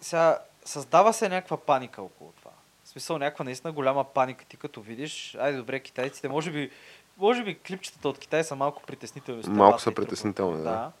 [0.00, 2.50] сега създава се някаква паника около това.
[2.84, 4.44] В смисъл, някаква наистина голяма паника.
[4.44, 6.70] Ти като видиш, айде добре, китайците, може би,
[7.18, 9.42] може би клипчетата от Китай са малко притеснителни.
[9.46, 10.62] Малко са притеснителни, да.
[10.62, 10.92] да.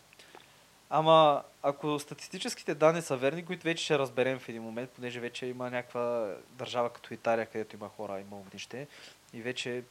[0.90, 5.46] Ама ако статистическите данни са верни, които вече ще разберем в един момент, понеже вече
[5.46, 8.88] има някаква държава като Италия, където има хора, има огнище,
[9.32, 9.84] и вече...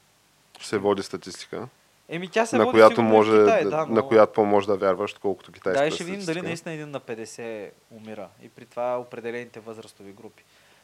[0.62, 1.68] Се води статистика,
[2.10, 3.96] Еми тя се на води която, може, Китай, да, да, но...
[3.96, 7.00] на която по-може да вярваш, колкото китайската Да, и ще видим дали наистина един на
[7.00, 8.30] 50 умира.
[8.42, 10.44] И при това определените възрастови групи.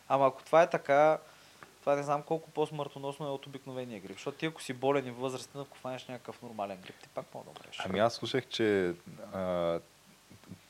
[0.10, 1.18] Ама ако това е така,
[1.80, 4.16] това не знам колко по-смъртоносно е от обикновения грип.
[4.16, 7.46] Защото ти ако си болен и възрастен, ако фанеш някакъв нормален грип, ти пак мога
[7.46, 7.82] да умреш.
[7.86, 8.94] Ами аз слушах, че
[9.34, 9.80] а,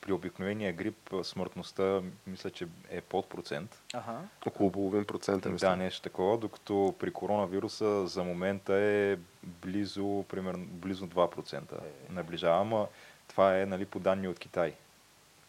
[0.00, 3.82] при обикновения грип смъртността мисля, че е под процент.
[3.94, 4.18] Ага.
[4.46, 5.76] Около половин процент, Да, мисля.
[5.76, 12.12] нещо такова, докато при коронавируса за момента е близо, примерно, близо 2% Е.
[12.12, 12.86] наближава, ама
[13.28, 14.74] това е нали, по данни от Китай.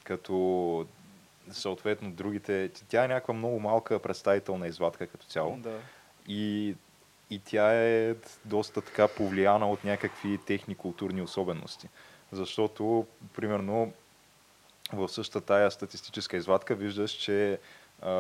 [0.04, 0.86] Като
[1.52, 5.80] съответно другите, тя е някаква много малка представителна извадка като цяло Да.
[6.28, 6.76] и,
[7.30, 11.90] и тя е доста така повлияна от някакви техни културни особености.
[12.32, 13.94] Защото, примерно,
[14.94, 17.60] в същата тая статистическа извадка виждаш, че
[18.02, 18.12] а,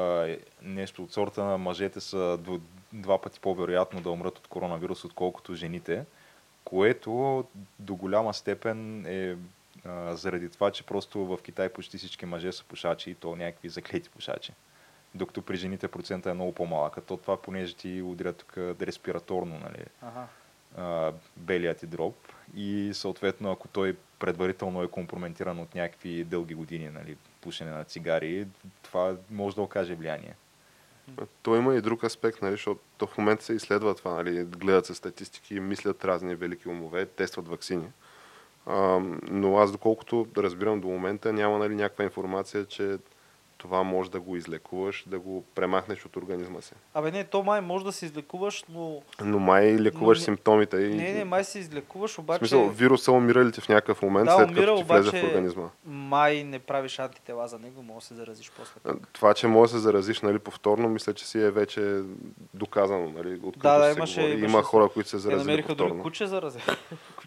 [0.61, 2.59] нещо от сорта на мъжете са до,
[2.93, 6.05] два пъти по-вероятно да умрат от коронавирус, отколкото жените,
[6.63, 7.43] което
[7.79, 9.35] до голяма степен е
[9.85, 13.69] а, заради това, че просто в Китай почти всички мъже са пушачи и то някакви
[13.69, 14.53] заклети пушачи.
[15.15, 16.97] докато при жените процента е много по-малък.
[16.97, 20.27] А то това, понеже ти удира тук респираторно, нали, Ага.
[20.77, 22.15] а, белият ти дроб
[22.55, 28.47] и съответно ако той предварително е компрометиран от някакви дълги години, нали, пушене на цигари,
[28.83, 30.35] това може да окаже влияние.
[31.41, 34.85] То има и друг аспект, нали, защото то в момента се изследва това, нали, гледат
[34.85, 37.87] се статистики, мислят разни велики умове, тестват вакцини.
[39.31, 42.97] Но аз доколкото разбирам до момента няма нали, някаква информация, че
[43.59, 46.73] това може да го излекуваш, да го премахнеш от организма си.
[46.93, 49.01] Абе не, то май може да се излекуваш, но...
[49.21, 50.89] Но май лекуваш Но симптомите и...
[50.89, 54.25] Не, не, май се излекуваш, в обаче смисъл, вируса умира ли ти в някакъв момент,
[54.25, 55.69] Да, след умира, като ти влезе обаче- в организма?
[55.85, 58.79] май не правиш антитела за него, може да се заразиш после.
[58.85, 62.01] А, Това, че може да се заразиш нали, повторно, мисля, че си е вече
[62.53, 63.09] доказано.
[63.09, 66.03] Нали, Да, да, имаше- имаше- Има хора, които се заразили намериха дори повторно.
[66.03, 66.59] куче заразя.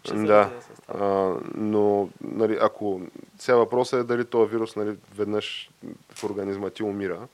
[0.03, 0.51] Куче Да.
[0.87, 3.01] А, но нали, ако
[3.37, 5.69] сега въпросът е дали този вирус нали, веднъж
[6.15, 7.27] в организма ти умира,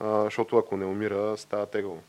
[0.00, 2.02] а, защото ако не умира, става тегаво.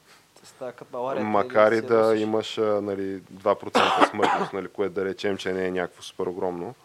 [0.43, 1.24] Става като балария.
[1.24, 6.02] Макар и да имаш нали, 2% смъртност, нали, което да речем, че не е някакво
[6.02, 6.76] супер огромно,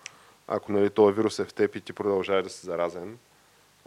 [0.49, 3.19] ако нали, този вирус е в теб и ти продължаваш да си заразен,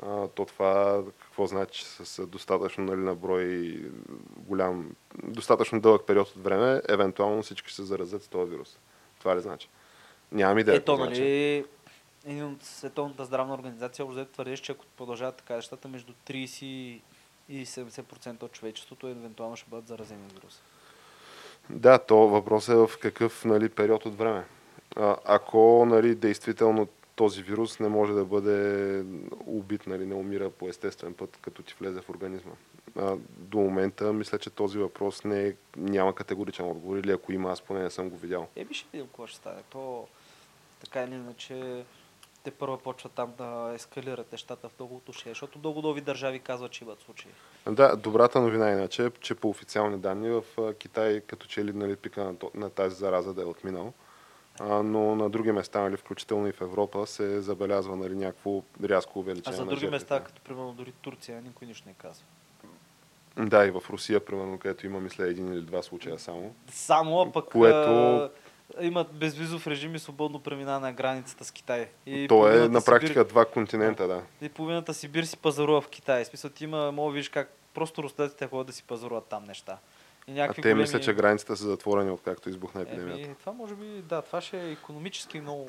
[0.04, 3.80] а, то това какво значи че с достатъчно нали, наброй
[4.38, 4.92] голям,
[5.24, 8.78] достатъчно дълъг период от време, евентуално всички ще се заразят с този вирус.
[9.26, 9.70] Това ли значи?
[10.32, 10.76] Нямам идея.
[10.76, 11.22] Ето, какво значи.
[11.22, 11.66] нали,
[12.26, 17.02] един от Световната здравна организация общо твърдиш, че ако продължават така нещата, между 30
[17.50, 20.62] и 70% от човечеството евентуално ще бъдат заразени от вируса.
[21.70, 24.46] Да, то въпросът е в какъв нали, период от време.
[24.96, 29.04] А, ако нали, действително този вирус не може да бъде
[29.46, 32.54] убит, нали, не умира по естествен път, като ти влезе в организма.
[33.00, 37.52] А, до момента мисля, че този въпрос не е, няма категоричен отговор или ако има,
[37.52, 38.48] аз поне не съм го видял.
[38.56, 39.62] Е, би ще видим какво ще стане.
[39.70, 40.08] То
[40.80, 41.86] така или иначе
[42.46, 46.72] те първо почват там да ескалират нещата в много отношение, защото много нови държави казват,
[46.72, 47.32] че имат случаи.
[47.70, 51.74] Да, добрата новина иначе е, че по официални данни в а, Китай като че ли
[51.74, 53.94] нали, пика на, на тази зараза да е отминал.
[54.60, 59.12] А, но на други места, нали, включително и в Европа, се забелязва нали, някакво рязко
[59.16, 62.26] А увеличение за на други места, като примерно дори Турция, никой нищо не казва.
[63.38, 66.56] Да, и в Русия, примерно, където има, мисля, един или два случая само.
[66.72, 68.30] Само, а пък Което-
[68.82, 71.90] имат безвизов режим и свободно преминаване на границата с Китай.
[72.06, 74.22] И То е на Сибир- практика два континента, да.
[74.42, 76.24] И половината Сибир си пазарува в Китай.
[76.24, 79.44] В смисъл, ти има, мога да видиш как просто руснаците ходят да си пазаруват там
[79.46, 79.78] неща.
[80.28, 80.82] И А те големи...
[80.82, 83.22] мисля, че границите са затворени, откакто избухна епидемията.
[83.22, 85.68] Еми, това може би, да, това ще е економически много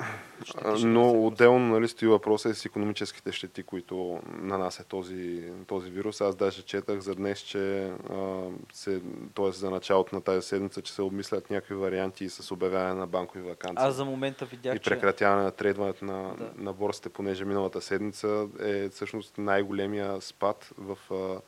[0.79, 6.21] Но отделно нали, стои въпроса и с економическите щети, които нанася този, този вирус.
[6.21, 9.01] Аз даже четах за днес, че а, се,
[9.35, 9.51] т.е.
[9.51, 13.87] за началото на тази седмица, че се обмислят някакви варианти с обявяване на банкови вакансии.
[13.87, 14.89] Аз за момента видях, и че...
[14.89, 16.51] прекратяване на трейдването на, Да.
[16.55, 21.41] на борсите, понеже миналата седмица е всъщност най-големия спад в а,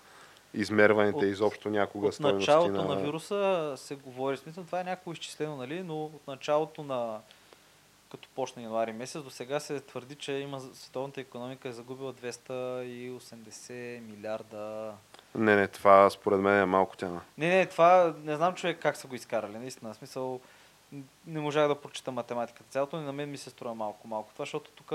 [0.54, 2.96] измерваните От- изобщо някога От стойности началото на...
[2.96, 3.02] на...
[3.02, 7.20] вируса се говори, смисъл, това е някакво изчислено, нали, но от началото на
[8.12, 14.00] като почна януари месец, до сега се твърди, че има световната економика е загубила 280
[14.00, 14.94] милиарда.
[15.36, 17.22] Не, не, това според мен е малко тяна.
[17.38, 19.94] Не, не, това не знам човек как са го изкарали, наистина.
[19.94, 20.40] В смисъл,
[21.28, 22.70] не можах да прочита математиката.
[22.70, 24.30] Цялото на мен ми се струва малко, малко.
[24.34, 24.94] Това, защото тук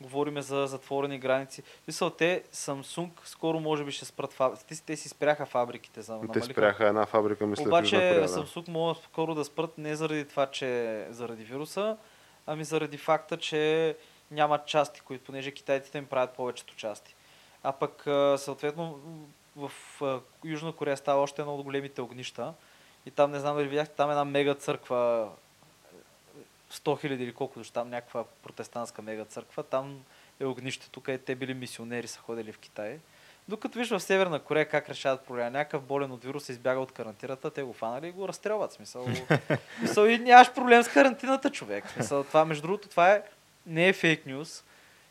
[0.00, 1.62] говориме за затворени граници.
[1.86, 4.66] Мисъл, те, Samsung, скоро може би ще спрат фабриките.
[4.66, 6.44] Те, си- те си спряха фабриките за Те намалиха.
[6.44, 8.20] спряха една фабрика, мисля, Обаче Корея.
[8.20, 8.28] да.
[8.28, 10.68] Samsung могат скоро да спрат не заради това, че
[11.10, 11.96] заради вируса,
[12.46, 13.96] ами заради факта, че
[14.30, 17.14] нямат части, които, понеже китайците им правят повечето части.
[17.62, 18.02] А пък
[18.40, 18.98] съответно
[19.56, 19.72] в
[20.44, 22.54] Южна Корея става още едно от големите огнища.
[23.06, 25.28] И там, не знам дали видяхте, там е една мега църква,
[26.74, 30.00] 100 хиляди или колко души, там някаква протестантска мега църква, там
[30.40, 32.98] е огнището, където те били мисионери, са ходили в Китай.
[33.48, 35.50] Докато виж в Северна Корея как решават проблема.
[35.50, 38.72] Някакъв болен от вируса избяга от карантината, те го фанали и го разстрелват.
[38.72, 39.06] Смисъл,
[39.78, 41.90] смисъл и нямаш проблем с карантината, човек.
[41.90, 43.22] Смисъл, това, между другото, това е,
[43.66, 44.64] не е фейк нюз.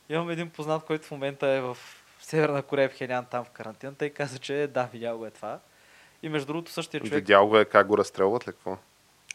[0.10, 1.78] Имам един познат, който в момента е в
[2.20, 5.60] Северна Корея, в Хенян, там в карантината и каза, че да, видял го е това.
[6.24, 8.78] И между другото същия човек, Видял го е как го разстрелват ли какво?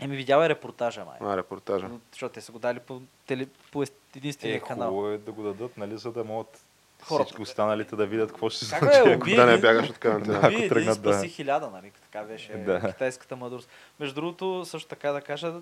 [0.01, 1.17] Еми видял е репортажа, май.
[1.23, 1.91] А, репортажа.
[2.13, 3.85] Защото те са го дали по, теле, по
[4.15, 4.89] единствения Е, канал.
[4.89, 6.61] хубаво е да го дадат, нали, за да могат
[7.03, 7.25] Хората.
[7.25, 9.05] всички останалите да видят какво ще се Как случи.
[9.05, 10.39] бе, ако- Да не бягаш от карантина.
[10.39, 11.91] ако тръгнат да- спаси хиляда, нали?
[12.03, 12.81] Така беше Да.
[12.83, 13.69] китайската мъдрост.
[14.01, 15.55] Между другото, също така да кажа,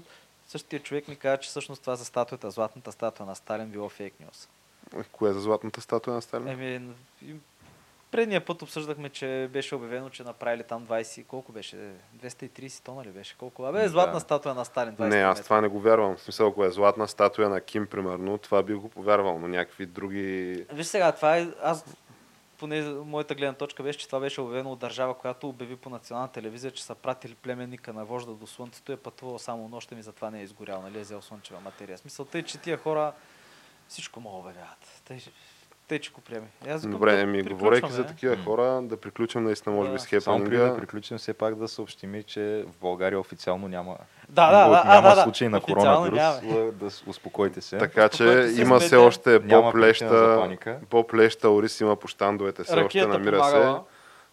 [0.48, 4.14] същия човек ми каза, че всъщност това за статуята, златната статуя на Сталин било фейк
[4.20, 4.48] нюз.
[5.06, 6.48] Кое е за златната статуя на Сталин?
[6.48, 6.80] Еми,
[8.10, 11.76] предния път обсъждахме, че беше обявено, че направили там 20, колко беше?
[12.16, 13.36] 230 тона ли беше?
[13.38, 13.64] Колко?
[13.64, 13.88] Абе, Да.
[13.88, 14.96] златна статуя на Сталин.
[14.96, 16.16] 20 Не, аз това не го вярвам.
[16.16, 19.86] В смисъл, ако е златна статуя на Ким, примерно, това би го повярвал, но някакви
[19.86, 20.66] други...
[20.72, 21.84] Виж сега, това е, аз
[22.58, 26.28] поне моята гледна точка беше, че това беше обявено от държава, която обяви по национална
[26.28, 30.02] телевизия, че са пратили племенника на вожда до слънцето и е пътувал само нощем и
[30.02, 31.98] затова не е изгорял, нали, е взел слънчева материя.
[31.98, 33.12] Смисълта е, че тия хора
[33.88, 35.02] всичко могат обявяват.
[35.04, 35.20] Те,
[35.88, 36.46] те че го приеми.
[36.66, 38.06] И Аз Добре, да еми, говорейки за е.
[38.06, 39.98] такива хора, да приключим наистина, може би, Да.
[40.00, 40.76] с Само преди да хепанинга.
[40.76, 43.96] приключим, все пак да съобщим, че в България официално няма,
[44.28, 46.18] Да, да, да, няма да, да, случай на коронавирус.
[46.18, 46.40] няма.
[46.72, 47.78] Да, с- успокойте се.
[47.78, 48.24] Така че
[48.56, 50.48] има все още по-плеща,
[50.90, 53.76] по-плеща ориз има по щандовете, все още намира помагала.
[53.76, 53.80] се.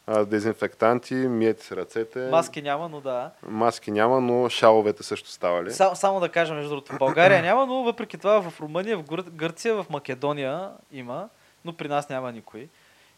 [0.07, 2.19] А, дезинфектанти, миете се ръцете.
[2.21, 3.29] Маски няма, но да.
[3.43, 5.71] Маски няма, но шаловете също ставали.
[5.71, 9.03] Само, само да кажа, между другото, в България няма, но въпреки това в Румъния, в
[9.03, 9.23] Гър...
[9.23, 11.29] Гърция, в Македония има,
[11.65, 12.69] но при нас няма никой.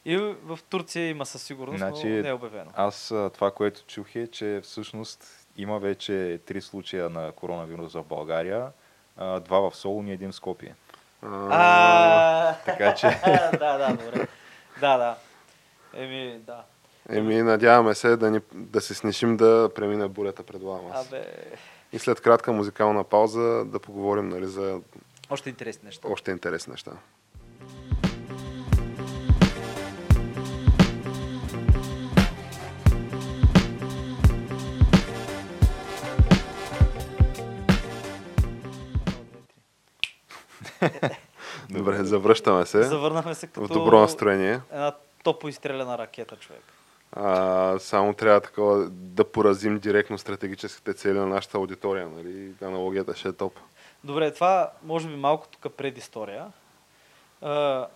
[0.06, 2.72] И в Турция има със сигурност, Значи, но не е обявено.
[2.76, 8.04] Аз а, това, което чух е, че всъщност има вече три случая на коронавирус в
[8.04, 8.72] България.
[9.18, 10.76] Два в Солун и един в Скопие.
[12.66, 13.08] Така че
[13.60, 14.28] да, да, добре.
[14.80, 15.16] Да, да.
[15.94, 16.64] Еми, да.
[17.10, 21.08] Еми, надяваме се да, ни, да се снишим да премине бурята пред Ламас.
[21.08, 21.26] Абе,
[21.94, 24.82] И след кратка музикална пауза да поговорим нали, за
[25.30, 26.08] още интересни неща.
[26.12, 26.92] още интересни неща.
[41.78, 44.62] Добре, завръщаме се Завърнахме се като в добро настроение.
[44.72, 44.92] една
[45.24, 46.62] топо изстреляна ракета, човек.
[47.12, 52.08] А, само трябва такова да поразим директно стратегическите цели на нашата аудитория.
[52.18, 52.52] Нали?
[52.62, 53.54] Аналогията ще е топ.
[54.04, 56.46] Добре, това може би малко тук предистория.
[57.42, 57.88] А,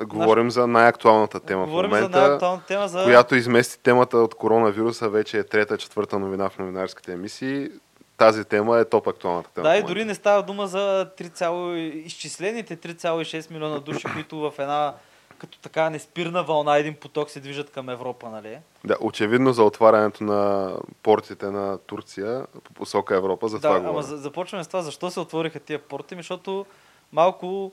[0.00, 2.20] Говорим за най-актуалната тема говорим в за момента.
[2.20, 3.04] най-актуалната тема за...
[3.04, 7.68] която измести темата от коронавируса, вече е трета, четвърта новина в новинарските емисии.
[8.16, 9.68] Тази тема е топ актуалната тема.
[9.68, 14.94] Да, и дори не става дума за 3, изчислените 3,6 милиона души, които в една
[15.42, 18.58] като така неспирна вълна, един поток се движат към Европа, нали?
[18.84, 23.88] Да, очевидно за отварянето на портите на Турция по посока Европа, за да, това ама
[23.88, 24.02] говоря.
[24.02, 24.82] за, започваме с това.
[24.82, 26.14] Защо се отвориха тия порти?
[26.14, 26.66] Защото
[27.12, 27.72] малко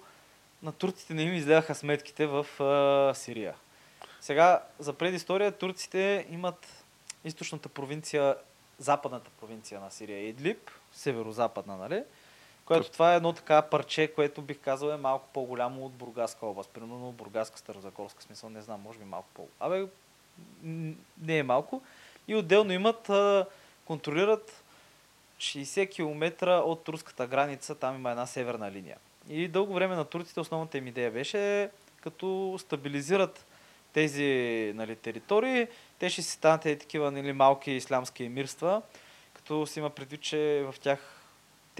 [0.64, 3.54] на турците не им изгледаха сметките в а, Сирия.
[4.22, 6.84] Сега, за предистория, турците имат
[7.26, 8.36] източната провинция,
[8.80, 12.04] западната провинция на Сирия, Идлиб, северо-западна, нали?
[12.66, 16.70] Което това е едно така парче, което бих казал е малко по-голямо от Бургаска област.
[16.70, 19.48] Примерно Бургаска, Старозагорска смисъл, не знам, може би малко по...
[19.60, 19.88] Абе,
[21.22, 21.82] не е малко.
[22.28, 23.10] И отделно имат,
[23.86, 24.64] контролират
[25.38, 28.98] 60 км от турската граница, там има една северна линия.
[29.30, 31.70] И дълго време на турците основната им идея беше
[32.02, 33.46] като стабилизират
[33.94, 35.68] тези нали, територии,
[36.00, 38.82] те ще си станат е, такива нали, малки ислямски емирства,
[39.34, 41.19] като си има предвид, че в тях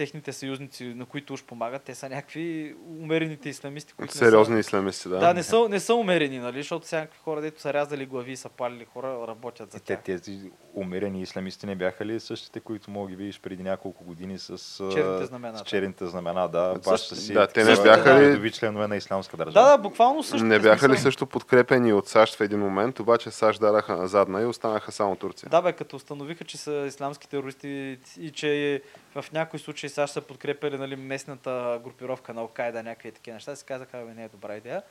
[0.00, 4.68] техните съюзници, на които уж помагат, те са някакви умерените исламисти, които Сериозни не са,
[4.68, 5.18] исламисти, да.
[5.18, 8.36] да, не са, не са умерени, нали, защото всякакви хора, дето са рязали глави и
[8.36, 10.02] са палили хора, работят за И те, тях.
[10.02, 10.40] тези
[10.74, 14.58] умерени исламисти не бяха ли същите, които мога ги видиш преди няколко години с,
[14.92, 15.64] Черните знамена, с да.
[15.64, 17.32] черните знамена, да, Също- баща си.
[17.32, 19.52] да, те не бяха ли- редови членове на исламска държава.
[19.62, 20.46] Да, да, буквално също.
[20.46, 24.42] Не бяха ли също подкрепени от САЩ в един момент, обаче САЩ дараха на задна
[24.42, 25.48] и останаха само Турция.
[25.50, 28.82] Да, бе, като установиха, че са исламски терористи и че
[29.14, 33.64] в някои случаи САЩ са подкрепили нали, местната групировка на Алкайда, някакви такива неща, си
[33.64, 34.82] казаха, бе, не е добра идея.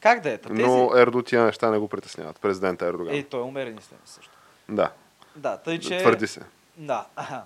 [0.00, 0.38] Как да е?
[0.38, 0.62] Та Тези...
[0.62, 2.40] Но Ердо тия неща не го притесняват.
[2.40, 3.14] Президента Ердоган.
[3.14, 4.32] Ей, той е умерен ислямист също.
[4.68, 4.92] Да,
[5.36, 5.98] Да, тъй че...
[5.98, 6.40] твърди се.
[6.76, 7.06] Да.
[7.16, 7.44] аха.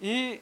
[0.00, 0.40] И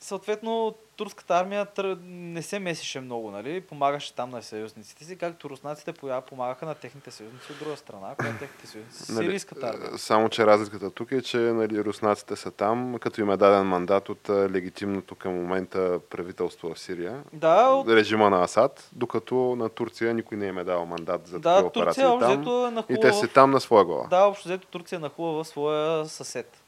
[0.00, 1.66] съответно турската армия
[2.02, 3.60] не се месише много, нали?
[3.60, 5.92] Помагаше там на съюзниците си, както руснаците
[6.28, 9.98] помагаха на техните съюзници от друга страна, която техните съюзници са Нали, сирийската армия.
[9.98, 14.08] Само, че разликата тук е, че нали, руснаците са там, като им е даден мандат
[14.08, 17.22] от легитимното към момента правителство в Сирия.
[17.32, 17.88] Да, от...
[17.88, 21.66] Режима на Асад, докато на Турция никой не им е дал мандат за такива да
[21.66, 22.68] операции Турция там.
[22.68, 24.06] е И нахула те си там на своя глава.
[24.10, 26.59] Да, общо взето Турция е нахула в своя съсед.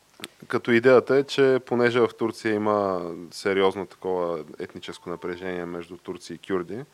[0.53, 6.38] Като идеята е, че понеже в Турция има сериозно такова етническо напрежение между турци и
[6.38, 6.84] кюрди,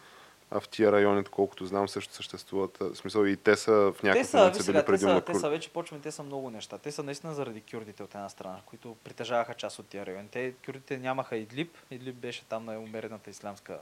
[0.50, 2.78] а в тия райони, колкото знам, също съществуват.
[2.80, 5.20] В смисъл и те са в Те някакъв са, момент са били те са, предимно
[5.20, 6.78] те са вече почваме, те са много неща.
[6.78, 10.28] Те са наистина заради кюрдите от една страна, които притежаваха част от тия райони.
[10.28, 11.76] Те, кюрдите нямаха Идлиб.
[11.90, 13.78] Идлиб беше там на умерената исламска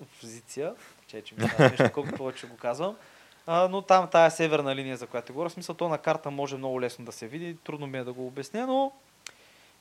[0.00, 0.74] опозиция.
[1.06, 2.96] Че, че ми смешно, колко повече го казвам.
[3.48, 6.80] Но там тая северна линия, за която говоря, в смисъл то на карта може много
[6.80, 7.56] лесно да се види.
[7.64, 8.92] Трудно ми е да го обясня, но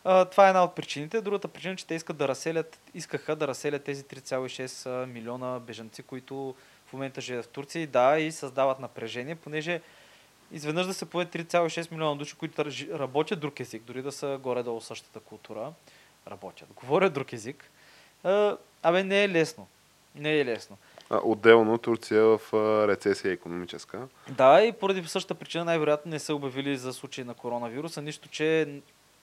[0.04, 1.22] а, това е една от причините.
[1.22, 6.04] Другата причина е, че те искат да разселят, искаха да разселят тези 3,6 милиона бежанци,
[6.04, 6.56] които
[6.86, 9.82] в момента живеят в Турция и да, и създават напрежение, понеже
[10.52, 12.66] изведнъж да се появи 3,6 милиона души, които
[13.00, 15.74] работят друг език, дори да са горе-долу същата култура,
[16.28, 17.72] работят, говорят друг език,
[18.84, 19.68] абе не е лесно.
[20.16, 20.78] Не е лесно.
[21.10, 22.40] Отделно Турция е в
[22.88, 24.08] рецесия економическа.
[24.30, 28.82] Да, и поради същата причина най-вероятно не са обявили за случай на коронавируса, нищо, че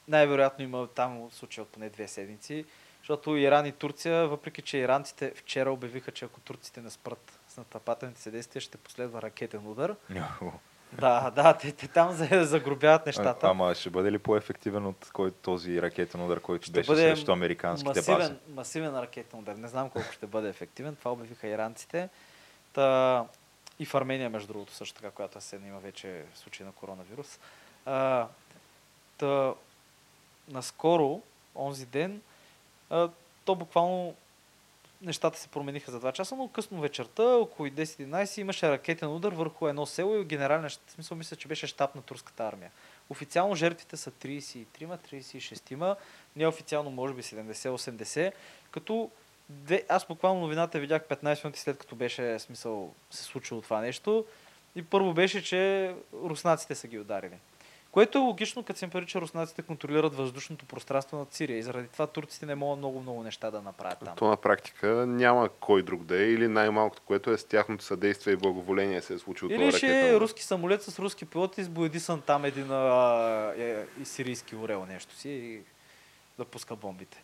[0.08, 2.64] най-вероятно има там случай от поне две седмици,
[2.98, 7.56] защото Иран и Турция, въпреки че иранците вчера обявиха, че ако турците не спрат с
[7.56, 9.94] натъпателните си действия, ще последва ракетен удар.
[10.92, 13.46] Да, да, те, те там за- загробяват А, нещата.
[13.46, 17.32] ама ще бъде ли по-ефективен от кой, този ракетен удар, който Ще беше бъде срещу
[17.32, 18.10] американските бази?
[18.10, 19.54] масивен, масивен ракетен удар.
[19.54, 20.96] Не знам колко ще бъде ефективен.
[20.96, 22.08] Това обявиха иранците.
[22.72, 23.24] Та,
[23.78, 27.38] и в Армения, между другото, също така, която се има вече случай на коронавирус.
[27.86, 28.26] А,
[29.18, 29.54] та,
[30.48, 31.20] наскоро,
[31.56, 32.20] онзи ден,
[32.90, 33.08] а,
[33.44, 34.14] то буквално
[35.02, 39.68] нещата се промениха за 2 часа, но късно вечерта, около 10-11, имаше ракетен удар върху
[39.68, 42.70] едно село и генерален смисъл мисля, че беше щаб на турската армия.
[43.10, 45.96] Официално жертвите са 33-ма, 36-ма,
[46.36, 48.32] неофициално може би 70-80,
[48.70, 49.10] като
[49.48, 54.24] две, аз буквално новината видях 15 минути след като беше смисъл се случило това нещо
[54.76, 57.38] и първо беше, че руснаците са ги ударили.
[57.92, 61.88] Което е логично, като се им че руснаците контролират въздушното пространство над Сирия и заради
[61.88, 64.16] това турците не могат много-много неща да направят там.
[64.16, 68.32] То на практика няма кой друг да е или най-малкото, което е с тяхното съдействие
[68.32, 71.68] и благоволение се е случило това Или ще е руски самолет с руски пилоти с
[71.68, 75.60] боядисан там един а, е, и сирийски орел нещо си и
[76.38, 77.22] да пуска бомбите.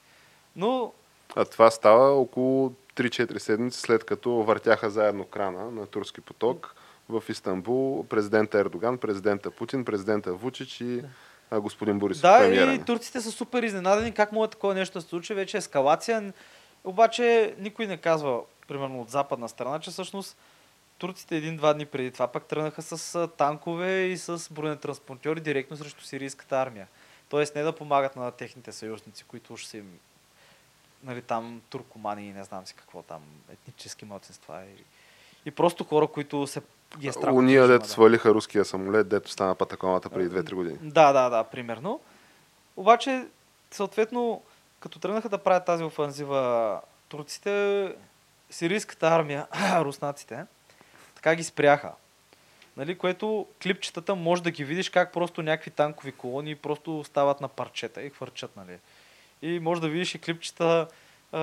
[0.56, 0.92] Но
[1.36, 6.74] А това става около 3-4 седмици след като въртяха заедно крана на турски поток
[7.08, 11.02] в Истанбул президента Ердоган, президента Путин, президента Вучич и
[11.50, 15.02] а, господин Борисов, Да, премиера и турците са супер изненадани как може такова нещо да
[15.02, 15.34] се случи.
[15.34, 16.32] Вече ескалация.
[16.84, 20.36] Обаче никой не казва, примерно от западна страна, че всъщност
[20.98, 26.56] турците един-два дни преди това пак тръгнаха с танкове и с бронетранспортьори директно срещу сирийската
[26.56, 26.86] армия.
[27.28, 29.82] Тоест не да помагат на техните съюзници, които уж са
[31.04, 34.84] нали, там туркомани и не знам си какво там, етнически младсинства и,
[35.44, 36.60] и просто хора, които се
[36.98, 37.32] ги е страх.
[37.32, 37.88] от Уния, дето да.
[37.88, 40.78] свалиха руския самолет, дето стана патакомата преди 2-3 години.
[40.82, 42.00] Да, да, да, примерно.
[42.76, 43.26] Обаче,
[43.70, 44.42] съответно,
[44.80, 47.94] като тръгнаха да правят тази офанзива турците,
[48.50, 49.46] сирийската армия,
[49.80, 50.44] руснаците,
[51.14, 51.92] така ги спряха.
[52.76, 57.48] Нали, което клипчетата може да ги видиш как просто някакви танкови колони просто стават на
[57.48, 58.78] парчета и хвърчат, нали.
[59.42, 60.86] И може да видиш и клипчета
[61.32, 61.38] а,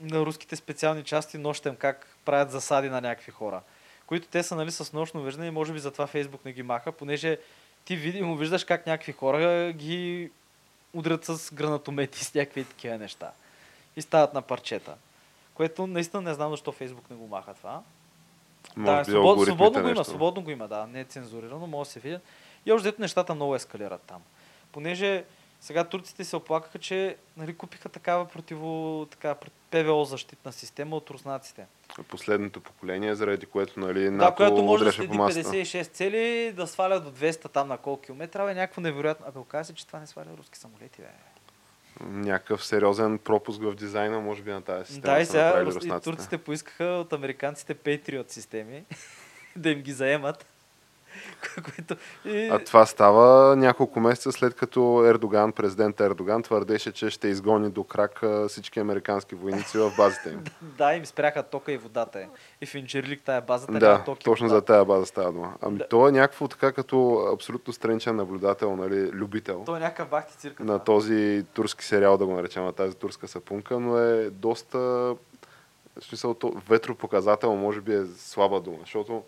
[0.00, 3.60] на руските специални части нощем, как правят засади на някакви хора.
[4.12, 6.92] Които те са нали, с нощно виждане и може би затова Фейсбук не ги маха,
[6.92, 7.38] понеже
[7.84, 10.30] ти видимо виждаш как някакви хора ги
[10.92, 13.30] удрят с гранатомети и с някакви такива неща.
[13.96, 14.94] И стават на парчета.
[15.54, 17.82] Което наистина не знам защо Фейсбук не го маха това.
[18.76, 21.92] Може да, свобод, свободно го има, свободно го има, да, не е цензурирано, може да
[21.92, 22.22] се видят.
[22.66, 24.22] И още нещата много ескалират там.
[24.72, 25.24] Понеже
[25.62, 29.34] сега турците се оплакаха, че нали, купиха такава противо, така,
[29.70, 31.66] ПВО защитна система от руснаците.
[32.08, 35.48] Последното поколение, заради което нали, Да, НАТО която може да следи по масата.
[35.48, 39.26] 56 цели, да сваля до 200 там на колко километра, бе, някакво невероятно.
[39.28, 41.08] Абе, оказа се, че това не сваля руски самолети, бе.
[42.00, 45.14] Някакъв сериозен пропуск в дизайна, може би, на тази система.
[45.14, 48.84] Да, и сега и турците поискаха от американците Patriot системи
[49.56, 50.46] да им ги заемат.
[51.64, 51.96] Което...
[52.24, 52.48] И...
[52.48, 57.84] А това става няколко месеца след като Ердоган, президент Ердоган, твърдеше, че ще изгони до
[57.84, 60.44] крак всички американски войници в базите им.
[60.78, 62.26] Да, им спряха тока и водата.
[62.60, 64.56] И в Инджерлик тая базата да, няма ток точно вода.
[64.56, 65.54] за тая база става дума.
[65.62, 65.88] Ами Да.
[65.88, 70.64] то е някакво така като абсолютно страничен наблюдател, нали, любител То е някакъв бахти цирка.
[70.64, 70.84] на това.
[70.84, 75.14] този турски сериал, да го наречем, на тази турска сапунка, но е доста
[76.00, 79.22] в смисъл, то, ветропоказател може би е слаба дума, защото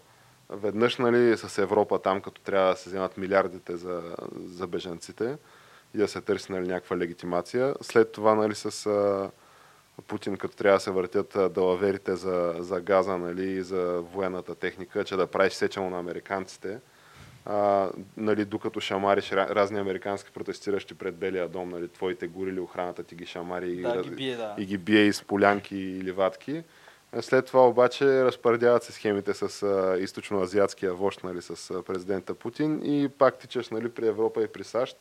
[0.50, 4.02] веднъж нали, с Европа там, като трябва да се вземат милиардите за,
[4.36, 5.36] за бежанците
[5.94, 7.74] и да се търси нали, някаква легитимация.
[7.80, 9.30] След това нали, с а,
[10.06, 14.54] Путин, като трябва да се въртят а, далаверите за, за газа нали, и за военната
[14.54, 16.78] техника, че да правиш сечено на американците,
[17.46, 23.02] а, нали, докато шамариш ра- разни американски протестиращи пред Белия дом, нали, твоите горили, охраната
[23.02, 24.54] ти ги шамари и, Да, раз- ги бие, да.
[24.58, 26.62] и ги бие из полянки и ливатки.
[27.20, 32.80] След това обаче разпредяват се схемите с а, източноазиатския вожд, нали, с а, президента Путин
[32.84, 34.96] и пак тичаш нали, при Европа и при САЩ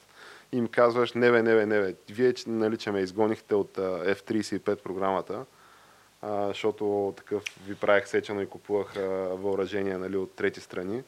[0.51, 4.16] им казваш, не бе, не бе, не бе, вие нали, че ме изгонихте от а,
[4.16, 5.45] F-35 програмата,
[6.22, 9.01] а, защото такъв ви правих сечено и купувах а,
[9.34, 11.03] въоръжение нали, от трети страни.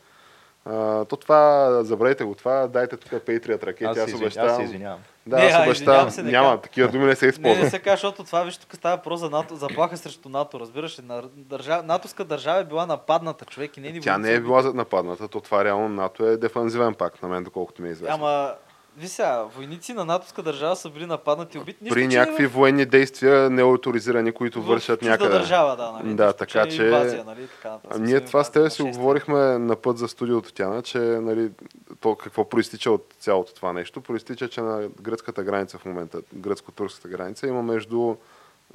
[0.66, 4.56] А, то това, забравете го това, дайте тук Patriot ракети, Аз, аз, аз обещавам.
[4.56, 5.00] се извинявам.
[5.28, 6.12] Да, Не, аз а, обещавам.
[6.12, 6.62] се, не Няма, казвам.
[6.62, 7.64] такива думи не се Не, използват.
[7.64, 11.00] не се казва, защото това, виж, тук става въпрос за НАТО, заплаха срещу НАТО, разбираш
[11.00, 11.04] ли?
[11.04, 14.62] На, държа, натовска държава е била нападната, човек и не ни Тя не е била
[14.64, 18.16] нападната, то това реално НАТО е дефанзивен пакт, на мен, доколкото ми е известно.
[18.16, 18.54] Ама
[18.98, 21.78] Ви сега, войници на натовска държава са били нападнати и убити.
[21.82, 25.30] Нищо, При че някакви в- военни действия, неауторизирани, които в вършат някъде.
[25.30, 26.14] държава, да, нали?
[26.14, 27.48] Да, така че- Инвазия, нали?
[27.48, 28.00] Така, нататък.
[28.00, 28.92] Ние това с тебе си нашествие.
[28.94, 31.52] говорихме на път за студиото, Тяна, че нали,
[32.00, 34.02] то какво проистича от цялото това нещо?
[34.02, 38.16] Проистича, че на гръцката граница в момента, гръцко-турската граница, има между,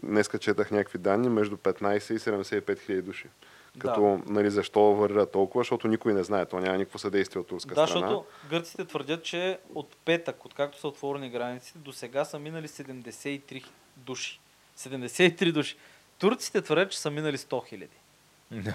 [0.03, 3.27] днеска четах някакви данни, между 15 и 75 хиляди души.
[3.75, 3.81] Да.
[3.81, 5.61] Като, нали, защо вървят толкова?
[5.61, 8.07] Защото никой не знае, то няма никакво съдействие от турска Да, страна.
[8.07, 13.64] защото гърците твърдят, че от петък, откакто са отворени границите, до сега са минали 73
[13.97, 14.41] души.
[14.79, 15.77] 73 души.
[16.18, 17.97] Турците твърдят, че са минали 100 хиляди.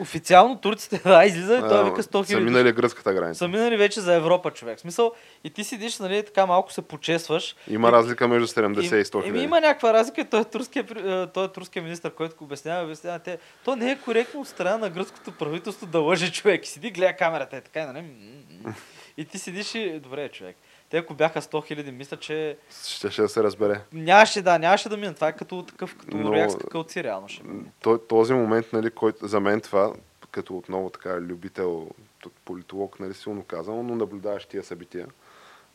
[0.00, 2.44] Официално турците, да, излиза и той вика 100 са хиляди.
[2.44, 3.38] минали гръцката граница.
[3.38, 4.78] Са минали вече за Европа, човек.
[4.78, 5.12] В Смисъл,
[5.44, 7.56] и ти седиш, нали, така малко се почесваш.
[7.68, 9.44] Има И- разлика между 70 и 100 Еми, хиляди.
[9.44, 10.24] има някаква разлика.
[10.24, 13.18] Той е турския, е, той е турския министр, който го обяснява, обяснява.
[13.18, 16.64] Те, то не е коректно от страна на гръцкото правителство да лъже човек.
[16.64, 18.04] И седи, гледа камерата, е така, нали?
[19.16, 19.98] И ти седиш и...
[19.98, 20.56] Добре, човек.
[20.90, 23.80] Те ако бяха 100 хиляди, мисля, че Ще, ще се разбере.
[23.92, 25.14] нямаше да, нямаше да мине.
[25.14, 27.64] Това е като такъв, като Но- реакция кълци, реално ще мине.
[28.08, 29.92] Този момент, нали, който за мен това,
[30.30, 31.88] като отново така любител,
[32.44, 35.06] политолог, нали, силно казано, но наблюдаваш тия събития,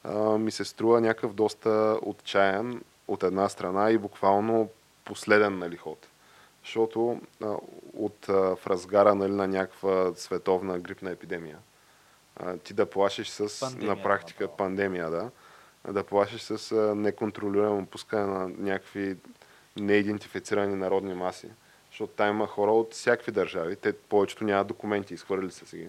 [0.04, 4.70] а, ми се струва някакъв доста отчаян от една страна и буквално
[5.06, 6.08] последен нали, ход.
[6.64, 7.56] Защото а,
[7.94, 11.58] от, а, в разгара нали, на някаква световна грипна епидемия,
[12.36, 14.58] а, ти да плашиш с, Пандемия, на практика, направо.
[14.58, 15.32] пандемия, да,
[15.94, 19.16] да плашиш с а, неконтролируемо пускане на някакви
[19.78, 21.48] неидентифицирани народни маси.
[21.90, 23.76] Защото там има хора от всякакви държави.
[23.76, 25.88] Те повечето нямат документи, изхвърли са си ги.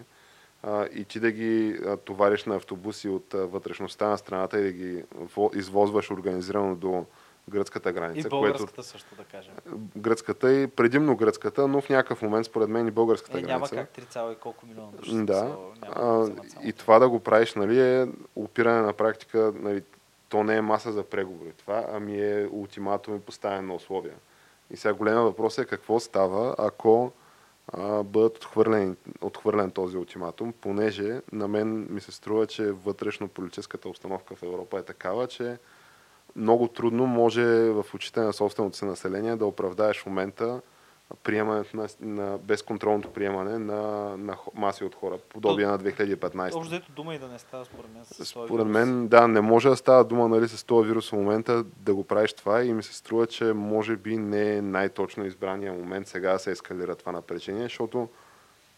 [0.62, 4.62] А, и ти да ги а, товариш на автобуси от а, вътрешността на страната и
[4.62, 7.06] да ги во- извозваш организирано до
[7.50, 9.54] гръцката И граница, българската също, да кажем.
[9.64, 13.68] което гръцката и предимно гръцката, но в някакъв момент според мен и българската Е, няма
[13.68, 13.76] граница.
[13.76, 15.24] как 3, и колко милиона души.
[15.24, 15.56] Да.
[15.82, 16.30] няма А,
[16.64, 19.82] и това да го правиш, нали, е опиране на практика, нали,
[20.28, 21.52] то не е маса за преговори.
[21.52, 24.14] Това, ами е ултиматум и поставяне на условия.
[24.70, 27.12] И сега голема въпрос е какво става, ако
[27.72, 33.88] а, бъдат отхвърлени, отхвърлен този ултиматум, понеже на мен ми се струва, че вътрешно политическата
[33.88, 35.58] обстановка в Европа е такава, че
[36.36, 40.60] много трудно може в очите на собственото си население да оправдаеш в момента
[41.22, 46.46] приемането на, на безконтролното приемане на, на маси от хора, подобие на 2015.
[46.46, 48.04] Общо взето дума и да не става според мен.
[48.04, 51.64] с Според мен, да, не може да става дума нали, с този вирус в момента
[51.64, 55.72] да го правиш това и ми се струва, че може би не е най-точно избрания
[55.72, 58.08] момент сега да се ескалира това напрежение, защото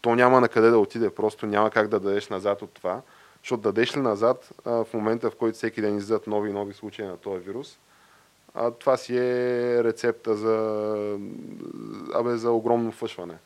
[0.01, 3.01] то няма на къде да отиде, просто няма как да дадеш назад от това,
[3.43, 6.73] защото дадеш ли назад а, в момента, в който всеки ден излизат нови и нови
[6.73, 7.79] случаи на този вирус,
[8.53, 11.17] а, това си е рецепта за,
[12.13, 13.37] абе, за огромно фъшване.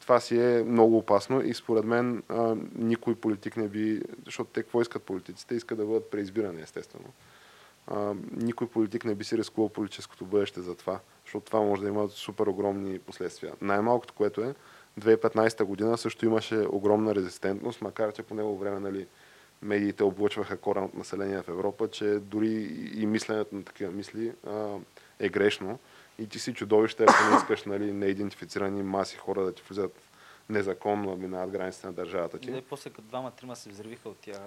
[0.00, 4.62] Това си е много опасно и според мен а, никой политик не би, защото те
[4.62, 5.54] какво искат политиците?
[5.54, 7.12] Искат да бъдат преизбирани, естествено.
[7.86, 11.88] А, никой политик не би си рискувал политическото бъдеще за това, защото това може да
[11.88, 13.52] има супер огромни последствия.
[13.60, 14.54] Най-малкото, което е,
[15.00, 19.06] 2015 година също имаше огромна резистентност, макар че по него време нали,
[19.62, 22.52] медиите облъчваха коренното население в Европа, че дори
[22.94, 24.74] и мисленето на такива мисли а,
[25.20, 25.78] е грешно.
[26.18, 29.92] И ти си чудовище, ако не искаш нали, неидентифицирани маси хора да ти влизат
[30.48, 32.50] незаконно, да минават границите на държавата ти.
[32.50, 34.40] И после като двама-трима се взривиха от тях.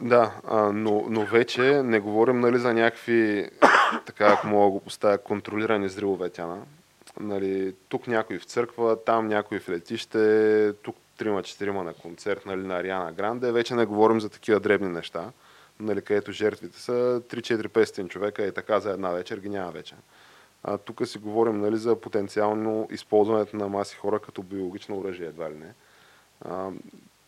[0.00, 3.50] Да, а, но, но вече не говорим нали, за някакви,
[4.06, 6.62] така ако мога да го поставя, контролирани взривове тяна.
[7.20, 12.76] Нали, тук някой в църква, там някой в летище, тук трима-четирима на концерт нали, на
[12.76, 13.52] Ариана Гранде.
[13.52, 15.32] Вече не говорим за такива дребни неща,
[15.80, 19.94] нали, където жертвите са 3-4-500 човека и така за една вечер ги няма вече.
[20.62, 25.50] А, тук си говорим нали, за потенциално използването на маси хора като биологично оръжие, едва
[25.50, 25.74] ли не.
[26.40, 26.70] А,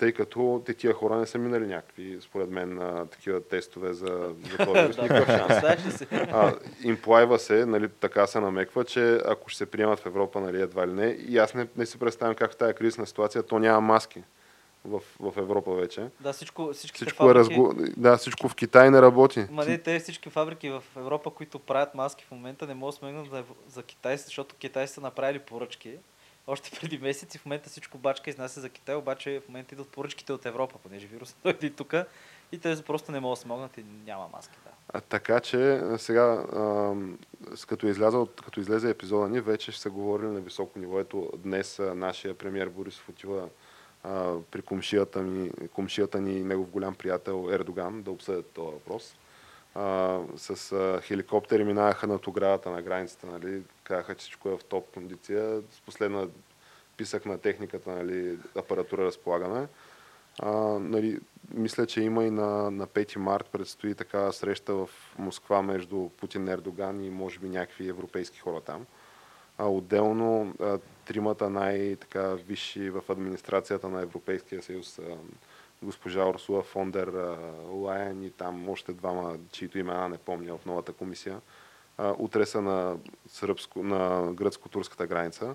[0.00, 4.34] тъй като те тия хора не са минали някакви, според мен, а, такива тестове за,
[4.50, 5.02] за този.
[5.02, 6.02] Никакъв шанс.
[6.12, 10.62] А, имплайва се, нали, така се намеква, че ако ще се приемат в Европа, нали,
[10.62, 13.58] едва ли не, и аз не, не си представям как в тази кризисна ситуация, то
[13.58, 14.22] няма маски
[14.84, 16.06] в, в Европа вече.
[16.20, 17.38] Да, всичко, Всичко е фабрики...
[17.38, 17.74] разго...
[17.96, 19.46] Да, всичко в Китай не работи.
[19.50, 22.98] Ма не, те всички фабрики в Европа, които правят маски в момента, не могат да
[22.98, 25.96] смегнат за, за китайците, защото китайците са направили поръчки.
[26.50, 30.32] Още преди месеци, в момента всичко бачка изнася за Китай, обаче в момента идват поръчките
[30.32, 31.94] от Европа, понеже вирусът дойде и тук
[32.52, 34.58] и те просто не могат да смогнат и няма маски.
[34.64, 34.70] Да.
[34.88, 36.94] А, така че сега, а,
[37.66, 41.00] като, изляза, като излезе епизода ни, вече ще са говорили на високо ниво.
[41.00, 43.48] Ето днес а, нашия премьер Борисов отива
[44.50, 49.14] при комшията, ми, комшията ни и негов голям приятел Ердоган да обсъдят този въпрос.
[50.36, 54.94] С а, хеликоптери минаваха над оградата на границата, нали, казаха, че всичко е в топ
[54.94, 55.62] кондиция.
[55.70, 56.26] С последна
[56.96, 59.68] писък на техниката, нали, апаратура разполагаме.
[60.38, 61.20] А, нали,
[61.54, 66.48] мисля, че има и на, на 5 март предстои така среща в Москва между Путин
[66.48, 68.86] Ердоган и може би някакви европейски хора там.
[69.58, 75.16] А отделно а, тримата най-висши в администрацията на Европейския съюз, а,
[75.82, 77.36] госпожа Орсула Фондер
[77.70, 81.40] Лайен и там още двама, чието имена не помня в новата комисия,
[82.18, 82.96] утре са на,
[83.28, 85.54] сръбско, на гръцко-турската граница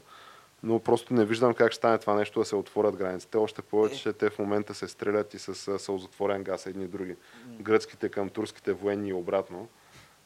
[0.65, 3.37] но просто не виждам как ще стане това нещо да се отворят границите.
[3.37, 7.15] Още повече, че те в момента се стрелят и с сълзотворен газ едни и други.
[7.47, 9.67] Гръцките към турските военни и обратно.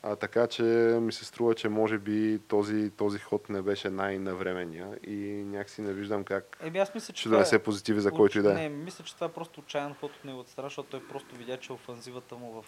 [0.03, 0.63] А, така че
[1.01, 5.93] ми се струва, че може би този, този ход не беше най-навременния и някакси не
[5.93, 7.59] виждам как Еми, аз мисля, че ще донесе е...
[7.59, 8.53] позитиви за който и да е.
[8.53, 11.57] Не, мисля, че това е просто отчаян ход от неговата страна, защото той просто видя,
[11.57, 12.65] че офанзивата му в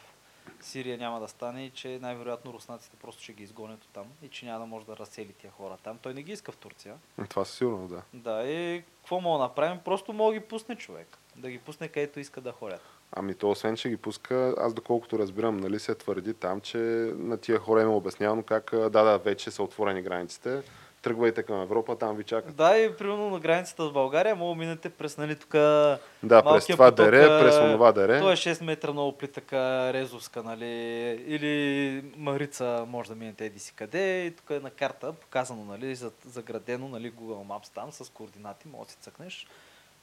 [0.61, 4.27] Сирия няма да стане и че най-вероятно руснаците просто ще ги изгонят от там и
[4.27, 5.97] че няма да може да разсели тия хора там.
[6.01, 6.95] Той не ги иска в Турция.
[7.29, 8.01] Това със сигурно, да.
[8.13, 9.79] Да, и какво мога да направим?
[9.86, 11.17] Просто мога да ги пусне човек.
[11.36, 12.82] Да ги пусне където иска да ходят.
[13.12, 16.78] Ами то освен, че ги пуска, аз доколкото разбирам, нали се твърди там, че
[17.18, 20.62] на тия хора им е обяснявано как, да, да, вече са отворени границите,
[21.01, 22.55] тръгвайте към Европа, там ви чакат.
[22.55, 26.91] Да, и примерно на границата с България мога минете през нали, тук Да, през това
[26.91, 28.20] поток, дере, през онова дере.
[28.20, 29.57] Той е 6 метра много плитъка,
[29.93, 30.66] Резовска, нали,
[31.28, 35.95] или Марица може да минете еди си къде, и тук е на карта показано, нали,
[35.95, 39.47] за- заградено, нали, Google Maps там с координати, може да си цъкнеш,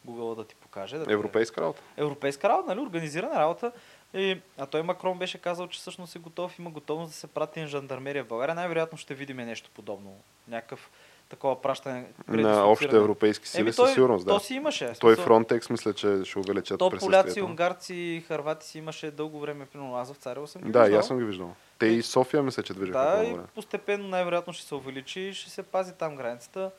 [0.07, 0.99] Google да ти покаже.
[0.99, 1.83] Да Европейска работа.
[1.97, 3.73] Европейска работа, нали, организирана работа.
[4.15, 7.61] И, а той Макрон беше казал, че всъщност е готов, има готовност да се прати
[7.61, 8.55] на жандармерия в България.
[8.55, 10.17] Най-вероятно ще видим нещо подобно.
[10.49, 10.91] Някакъв
[11.29, 12.05] такова пращане.
[12.29, 14.33] На общите европейски сили Еми, със сигурност, да.
[14.33, 14.87] То си имаше.
[14.87, 19.41] Той смисъл, Фронтекс мисля, че ще увеличат То поляци, унгарци и харвати си имаше дълго
[19.41, 20.99] време, примерно аз в Царево съм ги Да, и виждал.
[20.99, 21.55] аз съм ги виждал.
[21.79, 25.51] Те и София мисля, че движеха Да, и постепенно най-вероятно ще се увеличи и ще
[25.51, 26.71] се пази там границата.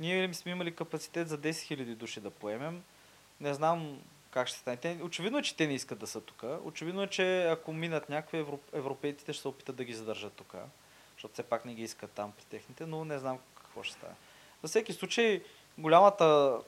[0.00, 2.82] Ние сме имали капацитет за 10 000 души да поемем.
[3.40, 4.98] Не знам как ще стане.
[5.02, 6.44] Очевидно е, че те не искат да са тук.
[6.64, 10.54] Очевидно е, че ако минат някакви евро, европейците, ще се опитат да ги задържат тук.
[11.14, 14.14] Защото все пак не ги искат там при техните, но не знам какво ще стане.
[14.62, 15.42] За всеки случай,
[15.78, 16.58] голямата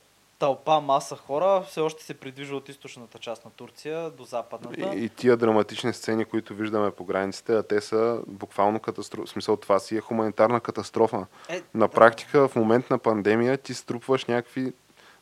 [0.41, 4.97] тълпа, маса хора все още се придвижва от източната част на Турция до западната.
[4.97, 9.27] И, и тия драматични сцени, които виждаме по границите, а те са буквално катастрофа.
[9.27, 11.27] В смисъл, това си е хуманитарна катастрофа.
[11.49, 11.89] Е, На да.
[11.89, 14.73] практика, в момент на пандемия, ти струпваш някакви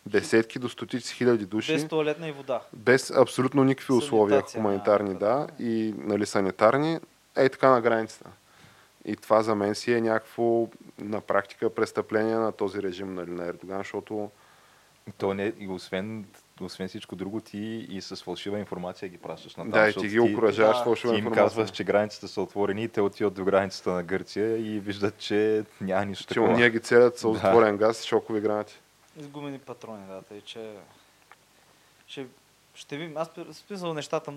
[0.07, 1.73] десетки до стотици хиляди души.
[1.73, 2.61] Без туалетна и вода.
[2.73, 7.01] без абсолютно никакви условия хуманитарни, няма, да, и нали, санитарни,
[7.37, 8.31] е така на границата.
[9.05, 13.47] И това за мен си е някакво на практика престъпление на този режим нали, на
[13.47, 14.31] Ердоган, защото
[15.13, 16.27] То не, и освен,
[16.61, 17.59] освен всичко друго, ти
[17.91, 19.71] и с фалшива информация ги пращаш на там.
[19.73, 21.45] да, и ти ги окоръжаваш да, фалшива Ти им информация.
[21.45, 25.65] казваш, че границите са отворени и те отиват до границата на Гърция и виждат, че
[25.81, 26.49] няма нищо че такова.
[26.49, 27.29] уния ги целят с Да.
[27.29, 28.79] отворен газ, шокови гранати.
[29.17, 30.73] Изгумени патрони, да, тъй че...
[32.07, 32.27] Ще,
[32.75, 33.17] ще видим.
[33.17, 34.33] Аз в смисъл нещата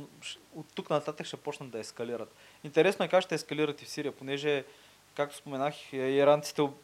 [0.55, 2.33] от тук нататък ще почнат да ескалират.
[2.63, 4.63] Интересно е как ще ескалират и в Сирия, понеже,
[5.15, 6.75] както споменах, иранците об-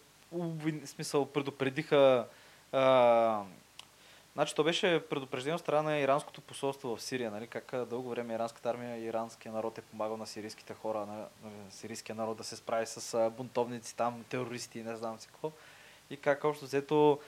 [0.85, 2.25] смисъл предупредиха
[2.71, 3.41] а,
[4.37, 7.47] Значи то беше предупреждено страна на иранското посолство в Сирия, нали?
[7.47, 11.71] как дълго време иранската армия и иранския народ е помагал на сирийските хора, на, на
[11.71, 15.51] сирийския народ да се справи с бунтовници там, терористи и не знам си какво.
[16.09, 17.19] И как общо взето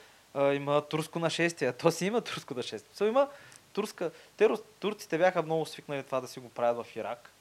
[0.54, 1.72] има турско нашествие.
[1.78, 2.94] То си има турско нашествие.
[2.94, 3.28] So, има
[3.72, 4.10] турска...
[4.36, 4.48] Те,
[4.80, 7.32] турците бяха много свикнали това да си го правят в Ирак,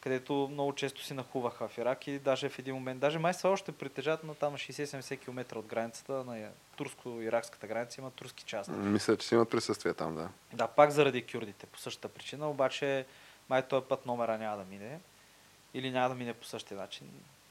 [0.00, 3.48] където много често си нахуваха в Ирак и даже в един момент, даже май са
[3.48, 8.72] още притежат на там 60-70 км от границата на турско-иракската граница има турски части.
[8.72, 10.28] Мисля, че си имат присъствие там, да.
[10.52, 13.06] Да, пак заради кюрдите, по същата причина, обаче
[13.48, 15.00] май този път номера няма да мине.
[15.74, 17.06] Или няма да мине по същия начин.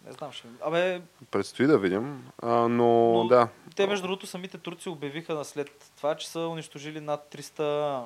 [0.06, 0.48] Не знам, ще...
[0.62, 3.48] Абе, Предстои да видим, а, но, Но- да.
[3.76, 8.06] те между другото самите турци обявиха след това, че са унищожили над 300,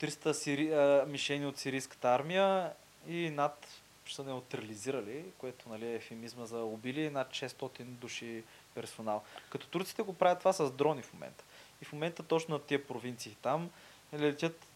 [0.00, 0.72] 300 сири...
[1.10, 2.72] мишени от сирийската армия
[3.08, 3.68] и над
[4.10, 8.42] са неутрализирали, което нали, е ефемизма за убили над 600 души
[8.74, 9.22] персонал.
[9.50, 11.44] Като турците го правят това с дрони в момента.
[11.82, 13.70] И в момента точно на тия провинции там
[14.14, 14.66] летят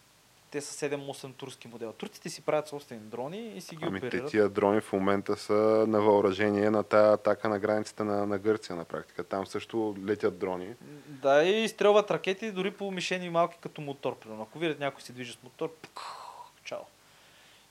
[0.50, 1.92] те са 7-8 турски модела.
[1.92, 4.30] Турците си правят собствени дрони и си ги Ами те оперират.
[4.30, 8.76] тия дрони в момента са на въоръжение на тая атака на границата на, на Гърция
[8.76, 9.24] на практика.
[9.24, 10.74] Там също летят дрони.
[11.06, 14.18] Да, и изстрелват ракети дори по мишени малки като мотор.
[14.18, 14.42] Примерно.
[14.42, 16.25] Ако видят някой се движи с мотор, пук.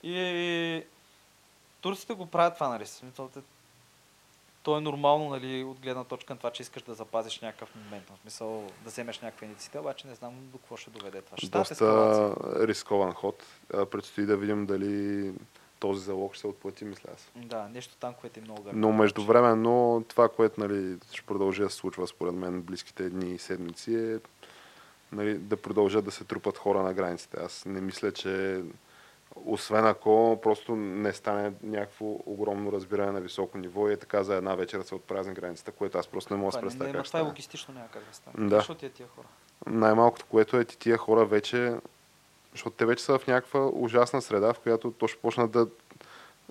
[0.06, 0.84] И
[1.82, 2.86] турците го правят това, нали?
[2.86, 3.40] Смисъл, те-
[4.64, 8.04] То е нормално, нали, от гледна точка на това, че искаш да запазиш някакъв момент.
[8.10, 11.38] В смисъл да вземеш някаква инициатива, обаче не знам до какво ще доведе това.
[11.38, 11.50] Ще.
[11.50, 12.36] Доста
[12.68, 13.44] рискован ход.
[13.92, 15.32] Предстои да видим дали
[15.80, 17.28] този залог ще се отплати, мисля аз.
[17.36, 18.82] Да, нещо танковете много гарантират.
[18.82, 23.38] Но междувременно това, което нали, ще продължи да се случва според мен близките дни и
[23.38, 24.20] седмици е
[25.12, 27.38] нали, да продължат да се трупат хора на границите.
[27.40, 28.62] Аз не мисля, че
[29.36, 34.36] освен ако просто не стане някакво огромно разбиране на високо ниво и е така за
[34.36, 36.94] една вечер се отпразни границата, което аз просто не мога да се не, представя не,
[36.94, 38.50] как това е логистично няма как да стане.
[38.50, 38.56] Да.
[38.56, 39.28] Защото е тия хора.
[39.68, 41.76] Най-малкото, което е, ти тия хора вече,
[42.52, 45.68] защото те вече са в някаква ужасна среда, в която то ще почнат да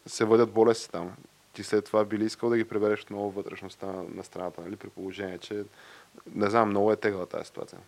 [0.07, 1.13] се въдят болести там.
[1.53, 5.39] Ти след това били искал да ги прибереш отново вътрешността на страната, нали, при положение,
[5.39, 5.65] че
[6.35, 7.79] не знам, много е тегла тази ситуация.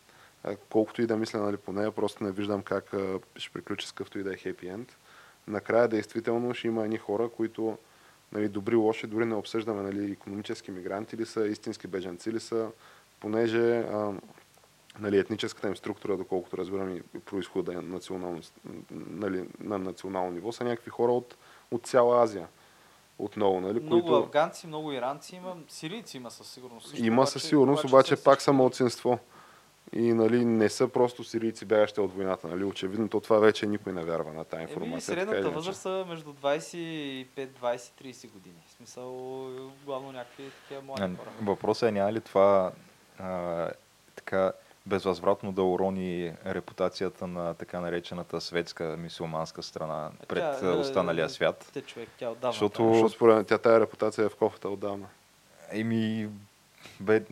[0.72, 2.92] Колкото и да мисля нали, по нея, просто не виждам как
[3.36, 4.96] ще приключи с къвто и да е хепи енд.
[5.48, 7.78] Накрая действително ще има едни хора, които
[8.32, 12.68] нали, добри, лоши, дори не обсъждаме нали, економически мигранти ли са, истински бежанци ли са,
[13.20, 14.12] понеже а,
[14.98, 18.40] нали, етническата им структура, доколкото разбирам и происхода е национално,
[18.90, 21.36] нали, на национално ниво, са някакви хора от,
[21.70, 22.48] от цяла Азия.
[23.18, 26.88] Отново, нали, Много които афганци, много иранци има, сирийци има със сигурност.
[26.88, 29.18] също, има със сигурност, обаче са пак са младсинство.
[29.92, 32.48] И нали, не са просто сирийци бягащи от войната.
[32.48, 32.64] Нали.
[32.64, 35.14] Очевидно, то това вече никой не вярва на тази Еми, информация.
[35.14, 38.56] или средната възраст са между 25, 20, 30 години.
[38.68, 39.10] В смисъл,
[39.84, 41.30] главно някакви такива млади А, хора.
[41.42, 42.72] Въпросът е няма ли това
[43.18, 43.68] а,
[44.16, 44.52] така
[44.86, 51.28] безвъзвратно да урони репутацията на така наречената светска мисулманска страна пред Тя, а, е, останалия
[51.30, 51.70] свят.
[51.72, 52.52] Те човек, тя отдавна.
[52.52, 52.92] Защото-.
[52.92, 55.06] Защото според тя тая репутация е в кофата отдавна.
[55.70, 56.28] Еми,
[57.00, 57.22] бе,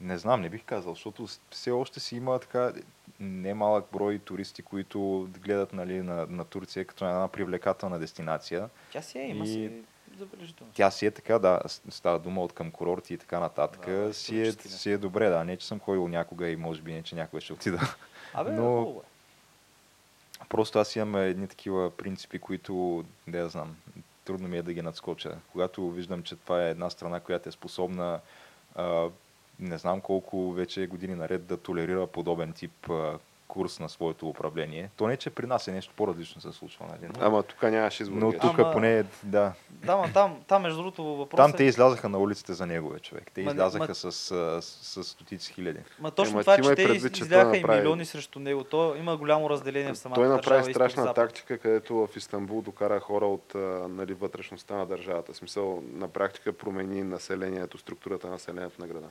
[0.00, 2.72] не знам, не бих казал, защото все още си има така
[3.20, 8.70] немалък брой туристи, които гледат нали, на, на Турция като на една привлекателна дестинация.
[8.92, 9.72] Тя си е, има И- си
[10.18, 10.72] забележително.
[10.74, 13.86] Тя си е така, да, става дума от към курорти и така нататък.
[13.86, 15.44] Да, си, е, си е добре, да.
[15.44, 17.94] Не, че съм ходил някога и може би не, че някога ще отида.
[18.34, 19.08] Абе, но- е.
[20.48, 23.76] Просто аз имам едни такива принципи, които, не да знам,
[24.24, 25.38] трудно ми е да ги надскоча.
[25.52, 28.20] Когато виждам, че това е една страна, която е способна
[28.74, 29.08] а,
[29.60, 32.90] не знам колко вече години наред да толерира подобен тип
[33.48, 34.90] курс на своето управление.
[34.96, 37.12] То не, че при нас е нещо по-различно се случва, нали?
[37.18, 38.16] Но, Ама тук нямаш избор.
[38.18, 38.40] но Геш.
[38.40, 39.52] тук Ама- поне, да.
[39.70, 41.56] Да, ма там, там между другото въпросът Там е...
[41.56, 43.30] те излязаха на улиците за неговия човек.
[43.34, 45.80] Те Ма излязаха ма- с, с, с, стотици хиляди.
[46.00, 48.64] Ма точно Ема това, че те предвид, че изляха и направи- милиони срещу него.
[48.64, 53.00] То има голямо разделение в самата Той направи държава, страшна тактика, където в Истанбул докара
[53.00, 53.54] хора от
[53.90, 55.32] нали, вътрешността на държавата.
[55.32, 59.08] В смисъл, на практика промени населението, структурата на населението на града.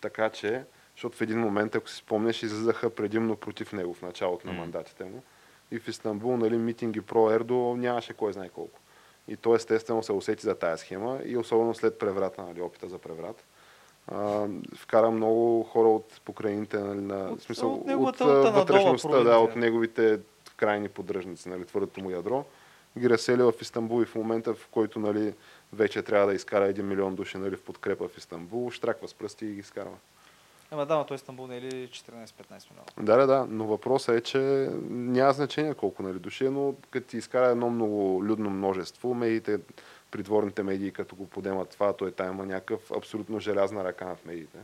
[0.00, 4.46] Така че, защото в един момент, ако си спомнеш, излизаха предимно против него в началото
[4.46, 5.22] на мандатите му.
[5.70, 8.78] И в Истанбул, нали, митинги про Ердо нямаше кой знае колко.
[9.28, 12.98] И той естествено се усети за тая схема и особено след преврата, нали, опита за
[12.98, 13.44] преврат.
[14.06, 14.46] А,
[14.76, 19.56] вкара много хора от покрайните, нали, на, От- смисъл, от от, Танадола вътрешността, да, от
[19.56, 20.20] неговите
[20.56, 22.44] крайни поддръжници, нали, твърдото му ядро,
[22.98, 25.34] ги разсели в Истанбул и в момента, в който нали,
[25.72, 29.46] вече трябва да изкара 1 милион души нали, в подкрепа в Истанбул, штраква с пръсти
[29.46, 29.96] и ги изкарва.
[30.70, 32.86] Ама да, но той Истанбул не е ли 14-15 милиона?
[33.00, 34.38] Да, да, да, но въпросът е, че
[34.90, 39.58] няма значение колко нали, души, е, но като ти изкара едно много людно множество, медиите,
[40.10, 44.58] придворните медии, като го подемат това, той там има някакъв абсолютно желязна ръка над медиите.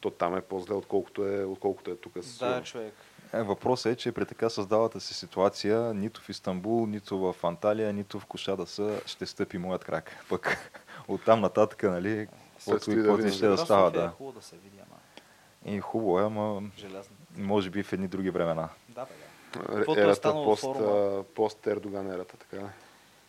[0.00, 2.12] То там е по-зле, отколкото е, отколкото е тук.
[2.40, 2.94] Да, човек.
[3.32, 7.92] Е, Въпросът е, че при така създалата се ситуация, нито в Истанбул, нито в Анталия,
[7.92, 10.24] нито в Кошада са, ще стъпи моят крак.
[10.28, 10.72] Пък
[11.08, 14.08] оттам нататък, нали, каквото и каквото ще да става, е да.
[14.08, 17.16] хубаво да се види, ама И хубаво е, ама желязно.
[17.36, 18.68] може би в едни други времена.
[18.88, 19.10] Да, бе,
[19.58, 19.72] да.
[19.72, 21.24] Е, Каквото е станало пост, форума.
[21.24, 22.56] пост Ердоган ерата, така.
[22.56, 22.68] е.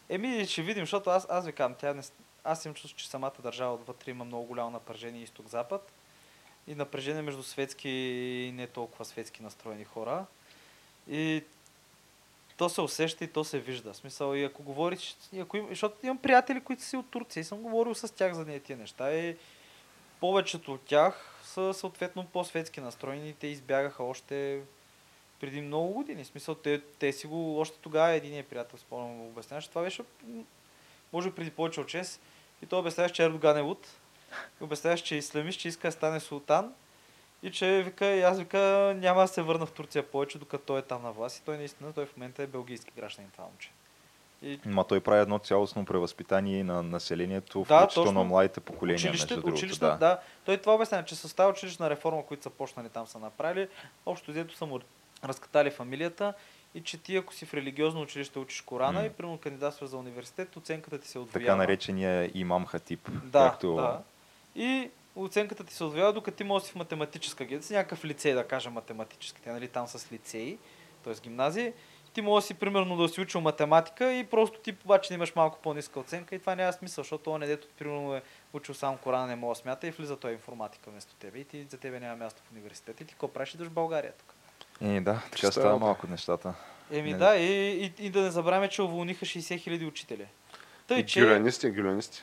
[0.10, 2.02] Еми, ще видим, защото аз, аз ви казвам, тя не,
[2.44, 5.92] аз имам чувство, че самата държава отвътре има много голямо напрежение изток-запад
[6.68, 10.26] и напрежение между светски и не толкова светски настроени хора.
[11.10, 11.44] И
[12.58, 13.94] то се усеща и то се вижда.
[13.94, 17.10] В смисъл, и ако говориш, и ако им, защото имам приятели, които са си от
[17.10, 19.38] Турция и съм говорил с тях за нея тия неща и
[20.20, 24.62] повечето от тях са съответно по-светски настроени и те избягаха още
[25.40, 26.24] преди много години.
[26.24, 30.04] В смисъл, те, те си го, още тогава един приятел, спомням, му обясняваше, това беше,
[31.14, 32.20] може би преди повече от 6,
[32.64, 33.88] и той обясняваше, че Ердоган е луд,
[34.62, 36.74] и обясняваше, че е исламист, че иска да стане султан,
[37.44, 40.80] и че вика, и аз вика, няма да се върна в Турция повече, докато той
[40.80, 41.38] е там на власт.
[41.38, 43.72] И той наистина, той в момента е белгийски гражданин, това момче.
[44.42, 48.20] И Ма той прави едно цялостно превъзпитание на населението, Да, включително точно.
[48.20, 49.56] на младите поколения, училище, между другото.
[49.56, 49.98] училищна, да.
[49.98, 50.20] да.
[50.46, 53.68] Той това обяснява, че с тази училищна реформа, които са почнали там са направили,
[54.06, 54.80] общо взето са му
[55.24, 56.34] разкатали фамилията
[56.76, 59.06] и че ти ако си в религиозно училище учиш Корана М.
[59.06, 61.46] и примерно кандидатстваш за университет, оценката ти се отвоява.
[61.46, 63.10] Така наречения имам хатип.
[63.24, 63.76] Да, както...
[63.76, 64.02] да.
[64.58, 68.34] И оценката ти се отвоява, докато ти можеш да си в математическа си някакъв лицей,
[68.34, 70.58] да кажем математически, те нали там с лицеи,
[71.04, 71.14] т.е.
[71.24, 71.74] гимназии,
[72.14, 75.60] ти можеш да си примерно да си учил математика и просто ти обаче имаш малко
[75.64, 78.22] по-ниска оценка и това няма смисъл, защото он е дето примерно е
[78.54, 81.66] учил само Корана, не мога да смята и влиза той информатика вместо тебе и ти,
[81.70, 84.34] за тебе няма място в университета и ти какво правиш идваш в България тук.
[84.82, 86.54] Е, да, така става малко от нещата.
[86.92, 87.18] Еми Не.
[87.18, 90.28] да, и, и, и да не забравяме, че уволниха 60 хиляди учители.
[90.88, 92.22] Тъй, И че, гюлянисти, гюлянисти.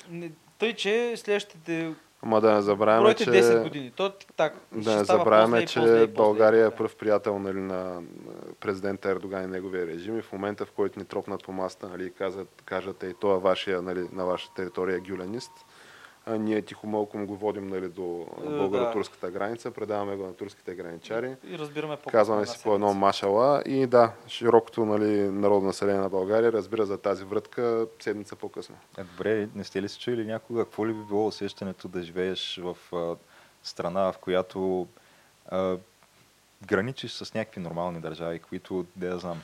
[0.58, 1.94] тъй, че следващите
[2.24, 3.24] Ама да не забравяме, че...
[3.24, 3.92] 10 години.
[3.96, 8.00] То так, Да не забравяме, че после, България е пръв приятел нали, на
[8.60, 10.18] президента Ердоган и неговия режим.
[10.18, 13.38] И в момента, в който ни тропнат по масата нали, и казват, кажат, ей, това
[13.38, 15.52] вашия, нали, на ваша територия е гюлянист,
[16.26, 20.74] а ние тихо малко го водим нали, до Е, българо-турската граница, предаваме го на турските
[20.74, 21.36] граничари.
[21.48, 26.08] И разбираме по Казваме си по едно машала и да, широкото нали, народно население на
[26.08, 28.76] България разбира за тази врътка седмица по-късно.
[28.98, 32.60] Е, добре, не сте ли се чули някога, какво ли би било усещането да живееш
[32.62, 33.16] в а,
[33.62, 34.86] страна, в която
[35.48, 35.76] а,
[36.66, 39.42] граничиш с някакви нормални държави, които, да я знам,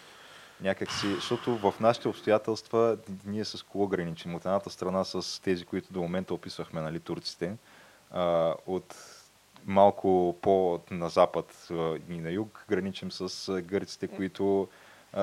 [0.62, 2.96] някак си, защото в нашите обстоятелства
[3.26, 4.34] ние с кого граничим?
[4.34, 7.56] От едната страна с тези, които до момента описвахме, нали, турците,
[8.10, 8.94] а, от
[9.66, 11.68] малко по-на запад
[12.08, 14.66] и на юг граничим с гърците, които а,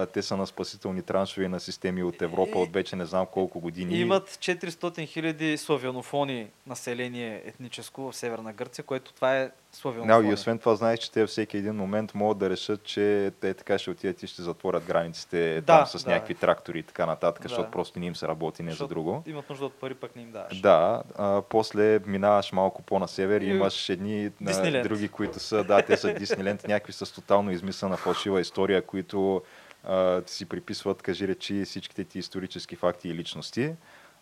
[0.08, 3.60] те са на спасителни траншове на системи от Европа И- от вече не знам колко
[3.60, 3.96] години.
[3.96, 4.68] И имат 400
[5.04, 10.30] хиляди славянофони население етническо в Северна Гърция, което това е Да, славянофони.
[10.30, 13.78] и освен това, знаеш, че те всеки един момент могат да решат, че те така
[13.78, 16.12] ще отидат и ще затворят границите Да, там с да.
[16.12, 17.50] някакви трактори и така нататък, Да.
[17.50, 19.24] защото просто не им се работи, не за друго.
[19.26, 20.62] Имат нужда от пари, пък не им даваш.
[20.62, 24.84] Да, а, после минаваш малко по-на север и имаш едни Дисниленд.
[24.84, 29.42] други, които са, да, те са Дисниленд, някакви с тотално измислена фалшива история, които
[29.84, 33.74] а, си приписват, кажи речи, всичките ти исторически факти и личности.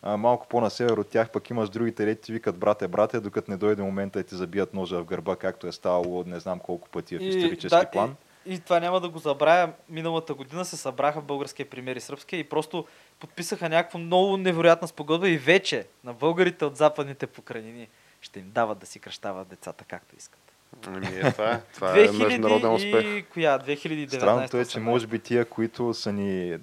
[0.01, 3.51] А, малко по-на север от тях пък имаш другите рети, ти викат брате, брате, докато
[3.51, 6.89] не дойде момента да ти забият ножа в гърба, както е ставало не знам колко
[6.89, 8.15] пъти в исторически да, план.
[8.45, 9.73] И, и това няма да го забравя.
[9.89, 12.85] Миналата година се събраха българския премиер и сръбския и просто
[13.19, 17.87] подписаха някаква много невероятна спогодба и вече на българите от западните покрайнини
[18.21, 20.44] ще им дават да си кръщават децата както искат.
[20.87, 23.05] Ами, е, това е, това е международен успех.
[23.05, 23.59] и коя?
[23.59, 24.81] 2019 Странното е, че 18.
[24.81, 26.57] може би тия, които са ни,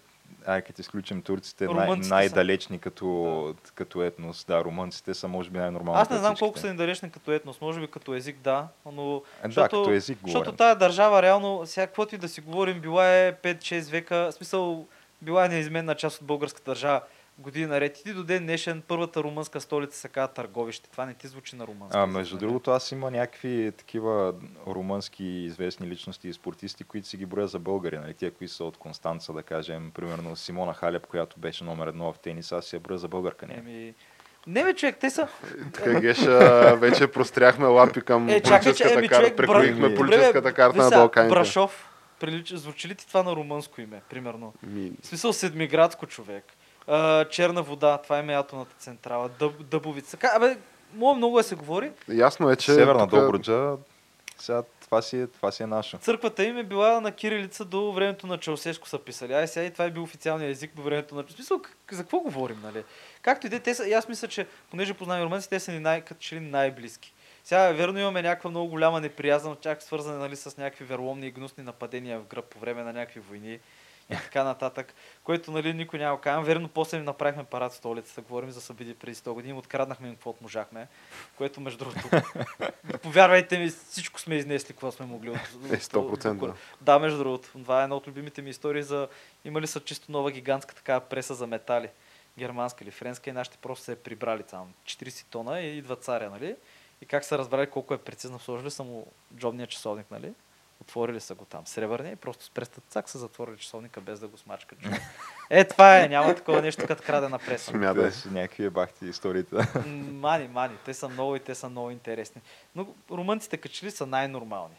[0.46, 5.58] ай като изключим турците, най- Румънците най-далечни като, като етнос, да, румънците са може би
[5.58, 6.00] най-нормални.
[6.00, 9.22] Аз не знам колко са недалечни като етнос, може би като език, да, но...
[9.44, 10.56] Е, да, като език Защото говорим.
[10.56, 14.86] тая държава реално, сега каквото и да си говорим, била е 5-6 века, в смисъл,
[15.22, 17.00] била е неизменна част от българската държава
[17.42, 17.98] години наред.
[17.98, 20.90] И ти до ден днешен първата румънска столица се казва Търговище.
[20.90, 21.98] Това не ти звучи на румънски.
[21.98, 22.46] А, между нали?
[22.46, 24.34] другото, аз има някакви такива
[24.66, 27.98] румънски известни личности и спортисти, които си ги броя за българи.
[27.98, 28.14] Нали?
[28.14, 32.18] Тия, които са от Констанца, да кажем, примерно Симона Халеп, която беше номер едно в
[32.18, 33.46] тенис, аз си я броя за българка.
[33.46, 33.54] Не.
[33.54, 33.94] Еми...
[34.46, 35.28] Не бе, човек, те са...
[35.72, 39.28] Така, Геша, вече простряхме лапи към Е, чакай, че еми, карта.
[39.30, 41.34] бра- Прекроихме Добре, политическата карта виж на сега, Балканите.
[41.34, 41.88] Брашов,
[42.20, 44.54] прилича, звучи ли ти това на румънско име, примерно?
[44.62, 46.44] Ми, В смисъл седмиградско човек.
[46.86, 49.28] А, черна вода, това е атомната централа.
[49.28, 50.16] Дъб, дъбовица.
[50.16, 50.56] Ка, абе,
[50.94, 51.92] мога много да се говори.
[52.08, 52.72] ясно е, че...
[52.72, 53.76] Северна тука- Добруджа,
[54.38, 55.96] сега това си, е, това си е наше.
[55.98, 59.32] Църквата им е била на кирилица до времето на Чаусешко са писали.
[59.32, 61.22] Ай сега и това е бил официалният език до времето на...
[61.22, 61.60] В смисъл,
[61.90, 62.84] за какво говорим, нали?
[63.22, 65.72] Както и да е, те са, и аз мисля, че понеже познавам румънци, те са
[65.72, 67.12] ни най, като че ли най-близки.
[67.44, 71.64] Сега, верно, имаме някаква много голяма неприязан, чак свързана нали, с някакви вероломни и гнусни
[71.64, 73.58] нападения в гръб по време на някакви войни
[74.12, 74.94] и така нататък,
[75.24, 76.44] което нали, никой няма казвам.
[76.44, 80.14] Верно, после им направихме парад в столицата, говорим за събиди преди 100 години, откраднахме им
[80.14, 80.88] каквото можахме,
[81.36, 82.08] което между другото,
[83.02, 85.30] повярвайте ми, всичко сме изнесли, какво сме могли.
[85.30, 85.36] От,
[85.70, 86.42] Е, 100%.
[86.42, 87.48] от- да, между другото.
[87.52, 89.08] Това е една от любимите ми истории за...
[89.44, 91.88] Имали са чисто нова гигантска такава преса за метали.
[92.38, 94.72] Германска или френска и нашите просто се е прибрали там.
[94.86, 96.56] 40 тона и идва царя, нали?
[97.00, 99.06] И как са разбрали колко е прецизно, сложили са му
[99.36, 100.32] джобния часовник, нали?
[100.82, 104.28] Отворили са го там, сребърния и просто с пръстът цак са затворили часовника без да
[104.28, 104.78] го смачкат.
[105.50, 107.70] Е, това е, няма такова нещо като крадена преса.
[107.70, 108.10] Смятай.
[108.30, 109.56] Някакви бахти историите.
[110.12, 112.40] Мани, мани, те са много и те са много интересни.
[112.74, 114.74] Но румънците като че ли са най-нормални.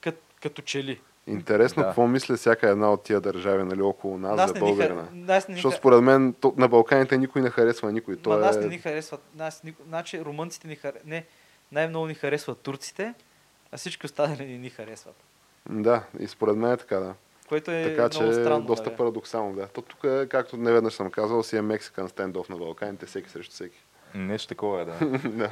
[0.00, 1.00] Кът, като че ли.
[1.26, 1.88] Интересно Да.
[1.88, 5.08] какво мисля всяка една от тия държави нали, около нас Нас за ни българина.
[5.12, 8.14] ни Защото според мен то, на Балканите никой не харесва никой.
[8.14, 8.60] Ма То нас е...
[8.60, 9.20] не ни харесват.
[9.34, 11.06] Нас, ни, значи румънците ни харесват.
[11.06, 11.24] Не,
[11.72, 13.14] най-много ни харесват турците,
[13.72, 15.16] а всички останали не ни харесват.
[15.68, 17.14] Да, и според мен е така, да.
[17.48, 18.66] Което е така че много е странно.
[18.66, 18.96] доста нали?
[18.96, 19.66] парадоксално, да.
[19.66, 23.78] То тук, както неведнъж съм казал, си е Мексикан стендов на Балканите, всеки срещу всеки.
[24.14, 25.18] Нещо такова е, да.
[25.28, 25.50] да.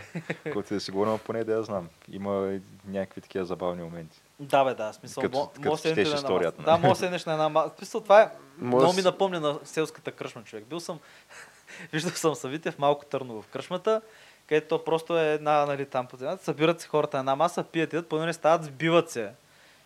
[0.52, 1.88] Който да си говорим, поне да я знам.
[2.12, 2.58] Има
[2.88, 4.22] някакви такива забавни моменти.
[4.40, 4.92] Да, бе, да.
[4.92, 6.70] Смисъл, Като- мо- като да четеш на историята, маса.
[6.70, 6.80] нали?
[6.82, 7.74] Да, може да седнеш на една маса.
[7.76, 8.30] Смисъл, това е...
[8.58, 10.64] Може Много да ми напомня на селската кръшма човек.
[10.64, 10.98] Бил съм...
[11.92, 14.02] Виждал съм Савите в Малко Търново в кръшмата,
[14.48, 16.44] където то просто е една, нали, там по земята.
[16.44, 19.32] Събират се хората на една маса, пият, ядат, по стават, сбиват се.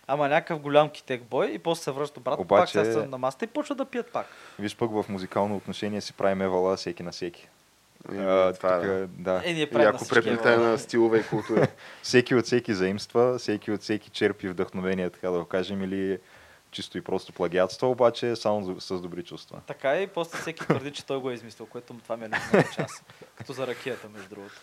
[0.06, 3.44] Ама някакъв голям китек бой и после се връщат обратно, пак Обаче- се на масата
[3.44, 4.26] и почват да пият пак.
[4.58, 7.48] Виж пък в музикално отношение си правим евала всеки на всеки.
[8.12, 9.06] И, А, това тук, е.
[9.12, 9.42] да.
[9.44, 10.56] Е, ние правим на Яко Европа.
[10.58, 11.66] на стилове и култури.
[12.02, 16.18] Всеки от всеки заимства, всеки от всеки черпи вдъхновение, така да го кажем, или
[16.70, 19.60] чисто и просто плагиатства, обаче само с добри чувства.
[19.66, 22.28] Така е, и после всеки твърди, че той го е измислил, което това ми е
[22.28, 23.04] любимата част.
[23.34, 24.60] Като за ракията, между другото.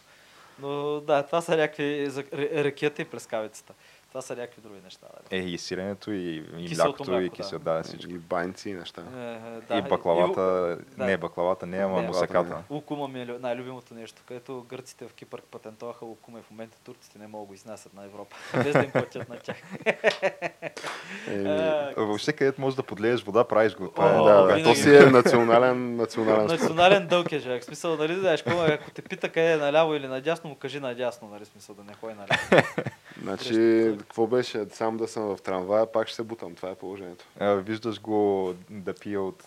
[0.59, 2.09] Но да, това са някакви...
[2.09, 2.23] За
[2.55, 3.73] ракията и прескавицата.
[4.09, 5.07] Това са някакви други неща.
[5.13, 5.41] Нали?
[5.41, 7.73] Е, и сиренето, и, и млякото, и мляко, кисел, да.
[7.73, 8.11] да, всичко.
[8.11, 9.01] И баници и неща.
[9.17, 11.05] Е, е, да, и баклавата, да.
[11.05, 12.63] не баклавата, не, ама мусаката.
[12.69, 16.77] Лукума ми е лю- най-любимото нещо, където гърците в Кипър патентоваха лукума и в момента
[16.83, 19.57] турците не могат да го изнасят на Европа, без да им платят на тях.
[21.27, 23.85] Еми, А, А, Въобще, където можеш да подлееш вода, правиш го.
[23.85, 26.47] Е, да, то си е национален, национален.
[26.47, 27.63] Национален дълг е, човек.
[27.63, 30.79] Смисъл, нали, знаеш, какво е, ако те пита къде е наляво или надясно, му кажи
[30.79, 32.67] надясно, нали, смисъл да не ходи наляво.
[33.23, 34.65] Значи, какво беше?
[34.71, 36.55] Сам да съм в трамвая, пак ще се бутам.
[36.55, 37.25] Това е положението.
[37.39, 39.43] А, Виждаш го да пие от,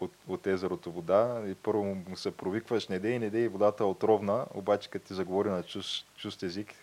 [0.00, 3.86] от, от езерото вода и първо му се провикваш, не дей, не дей, водата е
[3.86, 6.74] отровна, обаче като ти заговори на чуж, чуст език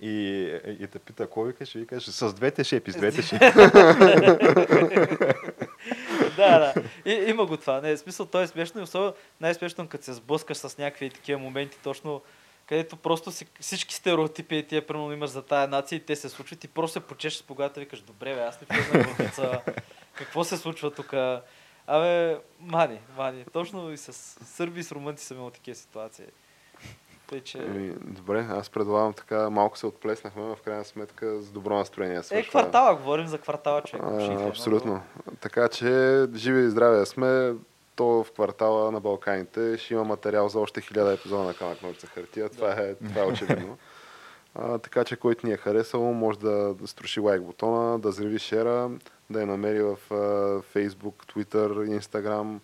[0.00, 0.10] и,
[0.80, 3.44] и те пита, кой викаш, и викаш, с двете шепи, с двете шепи.
[6.36, 6.74] да, да.
[7.04, 7.80] И, има го това.
[7.80, 11.78] Не, смисъл, то е смешно и особено най-смешно, като се сблъскаш с някакви такива моменти,
[11.82, 12.22] точно
[12.70, 16.28] където просто си, всички стереотипи и тия, примерно, имаш за тая нация и те се
[16.28, 19.60] случват и просто се почешеш по главата и викаш, добре, бе, аз ли влезнах в
[20.14, 21.14] какво се случва тук?
[21.86, 23.44] Абе, мани, мани.
[23.52, 24.12] Точно и с
[24.44, 26.24] сърби и с румънци съм имал такива ситуации.
[27.26, 27.58] Тъй, че...
[27.58, 32.18] Еми, добре, аз предлагам така, малко се отплеснахме, в крайна сметка с добро настроение.
[32.18, 32.50] Е, свършва.
[32.50, 34.04] квартала, говорим за квартала, човек.
[34.06, 35.02] А, абсолютно.
[35.40, 37.54] Така че, живи и здраве сме.
[38.00, 42.06] То в квартала на Балканите ще има материал за още хиляда епизода на Камък Ножица
[42.06, 42.48] хартия.
[42.48, 43.78] Това е, това е очевидно.
[44.54, 48.90] А, така че, който ни е харесал, може да, струши лайк бутона, да взриви шера,
[49.30, 50.14] да я намери в а,
[50.74, 52.58] Facebook, Twitter, Instagram,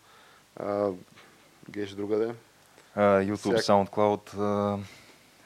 [0.57, 0.91] а,
[1.71, 2.35] геш другаде.
[2.97, 4.35] YouTube, Всяк- SoundCloud,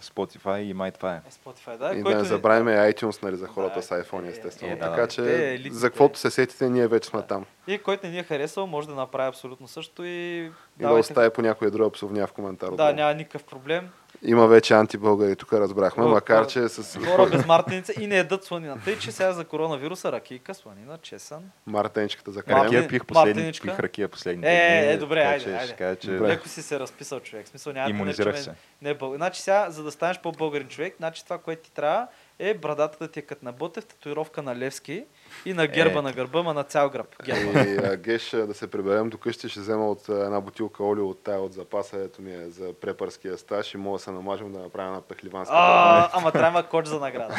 [0.02, 1.16] Spotify и май това е.
[1.18, 1.92] Е, Spotify, да.
[1.92, 4.72] и да който не ни- забравяме iTunes нали, за хората Да, с iPhone, е, естествено.
[4.72, 5.08] е, да, така да.
[5.08, 7.26] че, Те, за каквото се сетите, ние вече сме Да.
[7.26, 7.44] там.
[7.66, 11.30] И който не ни е харесал, може да направи абсолютно също и И да остави
[11.30, 12.66] по някоя друга псовня в коментар.
[12.66, 12.92] Да, отдолу.
[12.92, 13.90] няма никакъв проблем.
[14.22, 18.44] Има вече антибългари, тук разбрахме, О, макар че с Хора без мартеница и не едат
[18.44, 18.76] сланина.
[18.84, 21.50] Тъй, че сега за коронавируса ракийка, сланина, чесън.
[21.66, 22.56] мартенчката за крем.
[22.56, 25.72] Ракия пих последни, пих ракия последните Е, дни, е, добре, айде, че айде.
[25.72, 26.10] кажа, че.
[26.10, 27.48] Леко си се разписал човек.
[27.48, 28.52] Смисъл, няма имунизирах се.
[28.82, 29.14] Не, бъл...
[29.14, 32.06] Значи сега, за да станеш по-българин човек, значи това, което ти трябва
[32.38, 35.04] е брадата да ти е като на Ботев, татуировка на Левски
[35.44, 36.02] и на герба Е.
[36.02, 37.06] на гърба, ма на цял гръб.
[37.24, 37.60] Герба.
[37.60, 41.08] И а, Геш, а, да се приберем до къщи, ще взема от една бутилка олио
[41.08, 44.52] от тая от запаса, ето ми е за препърския стаж и мога да се намажем
[44.52, 47.34] да направя една пехливанска А, ама трябва коч за награда.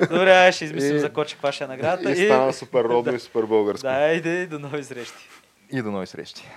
[0.10, 2.10] Добре, ай, ще измислим И- за коч каква ще е наградата.
[2.12, 3.82] И стана супер родно и супер българско.
[3.82, 5.28] Да, айде, до нови срещи.
[5.72, 6.48] И до нови срещи.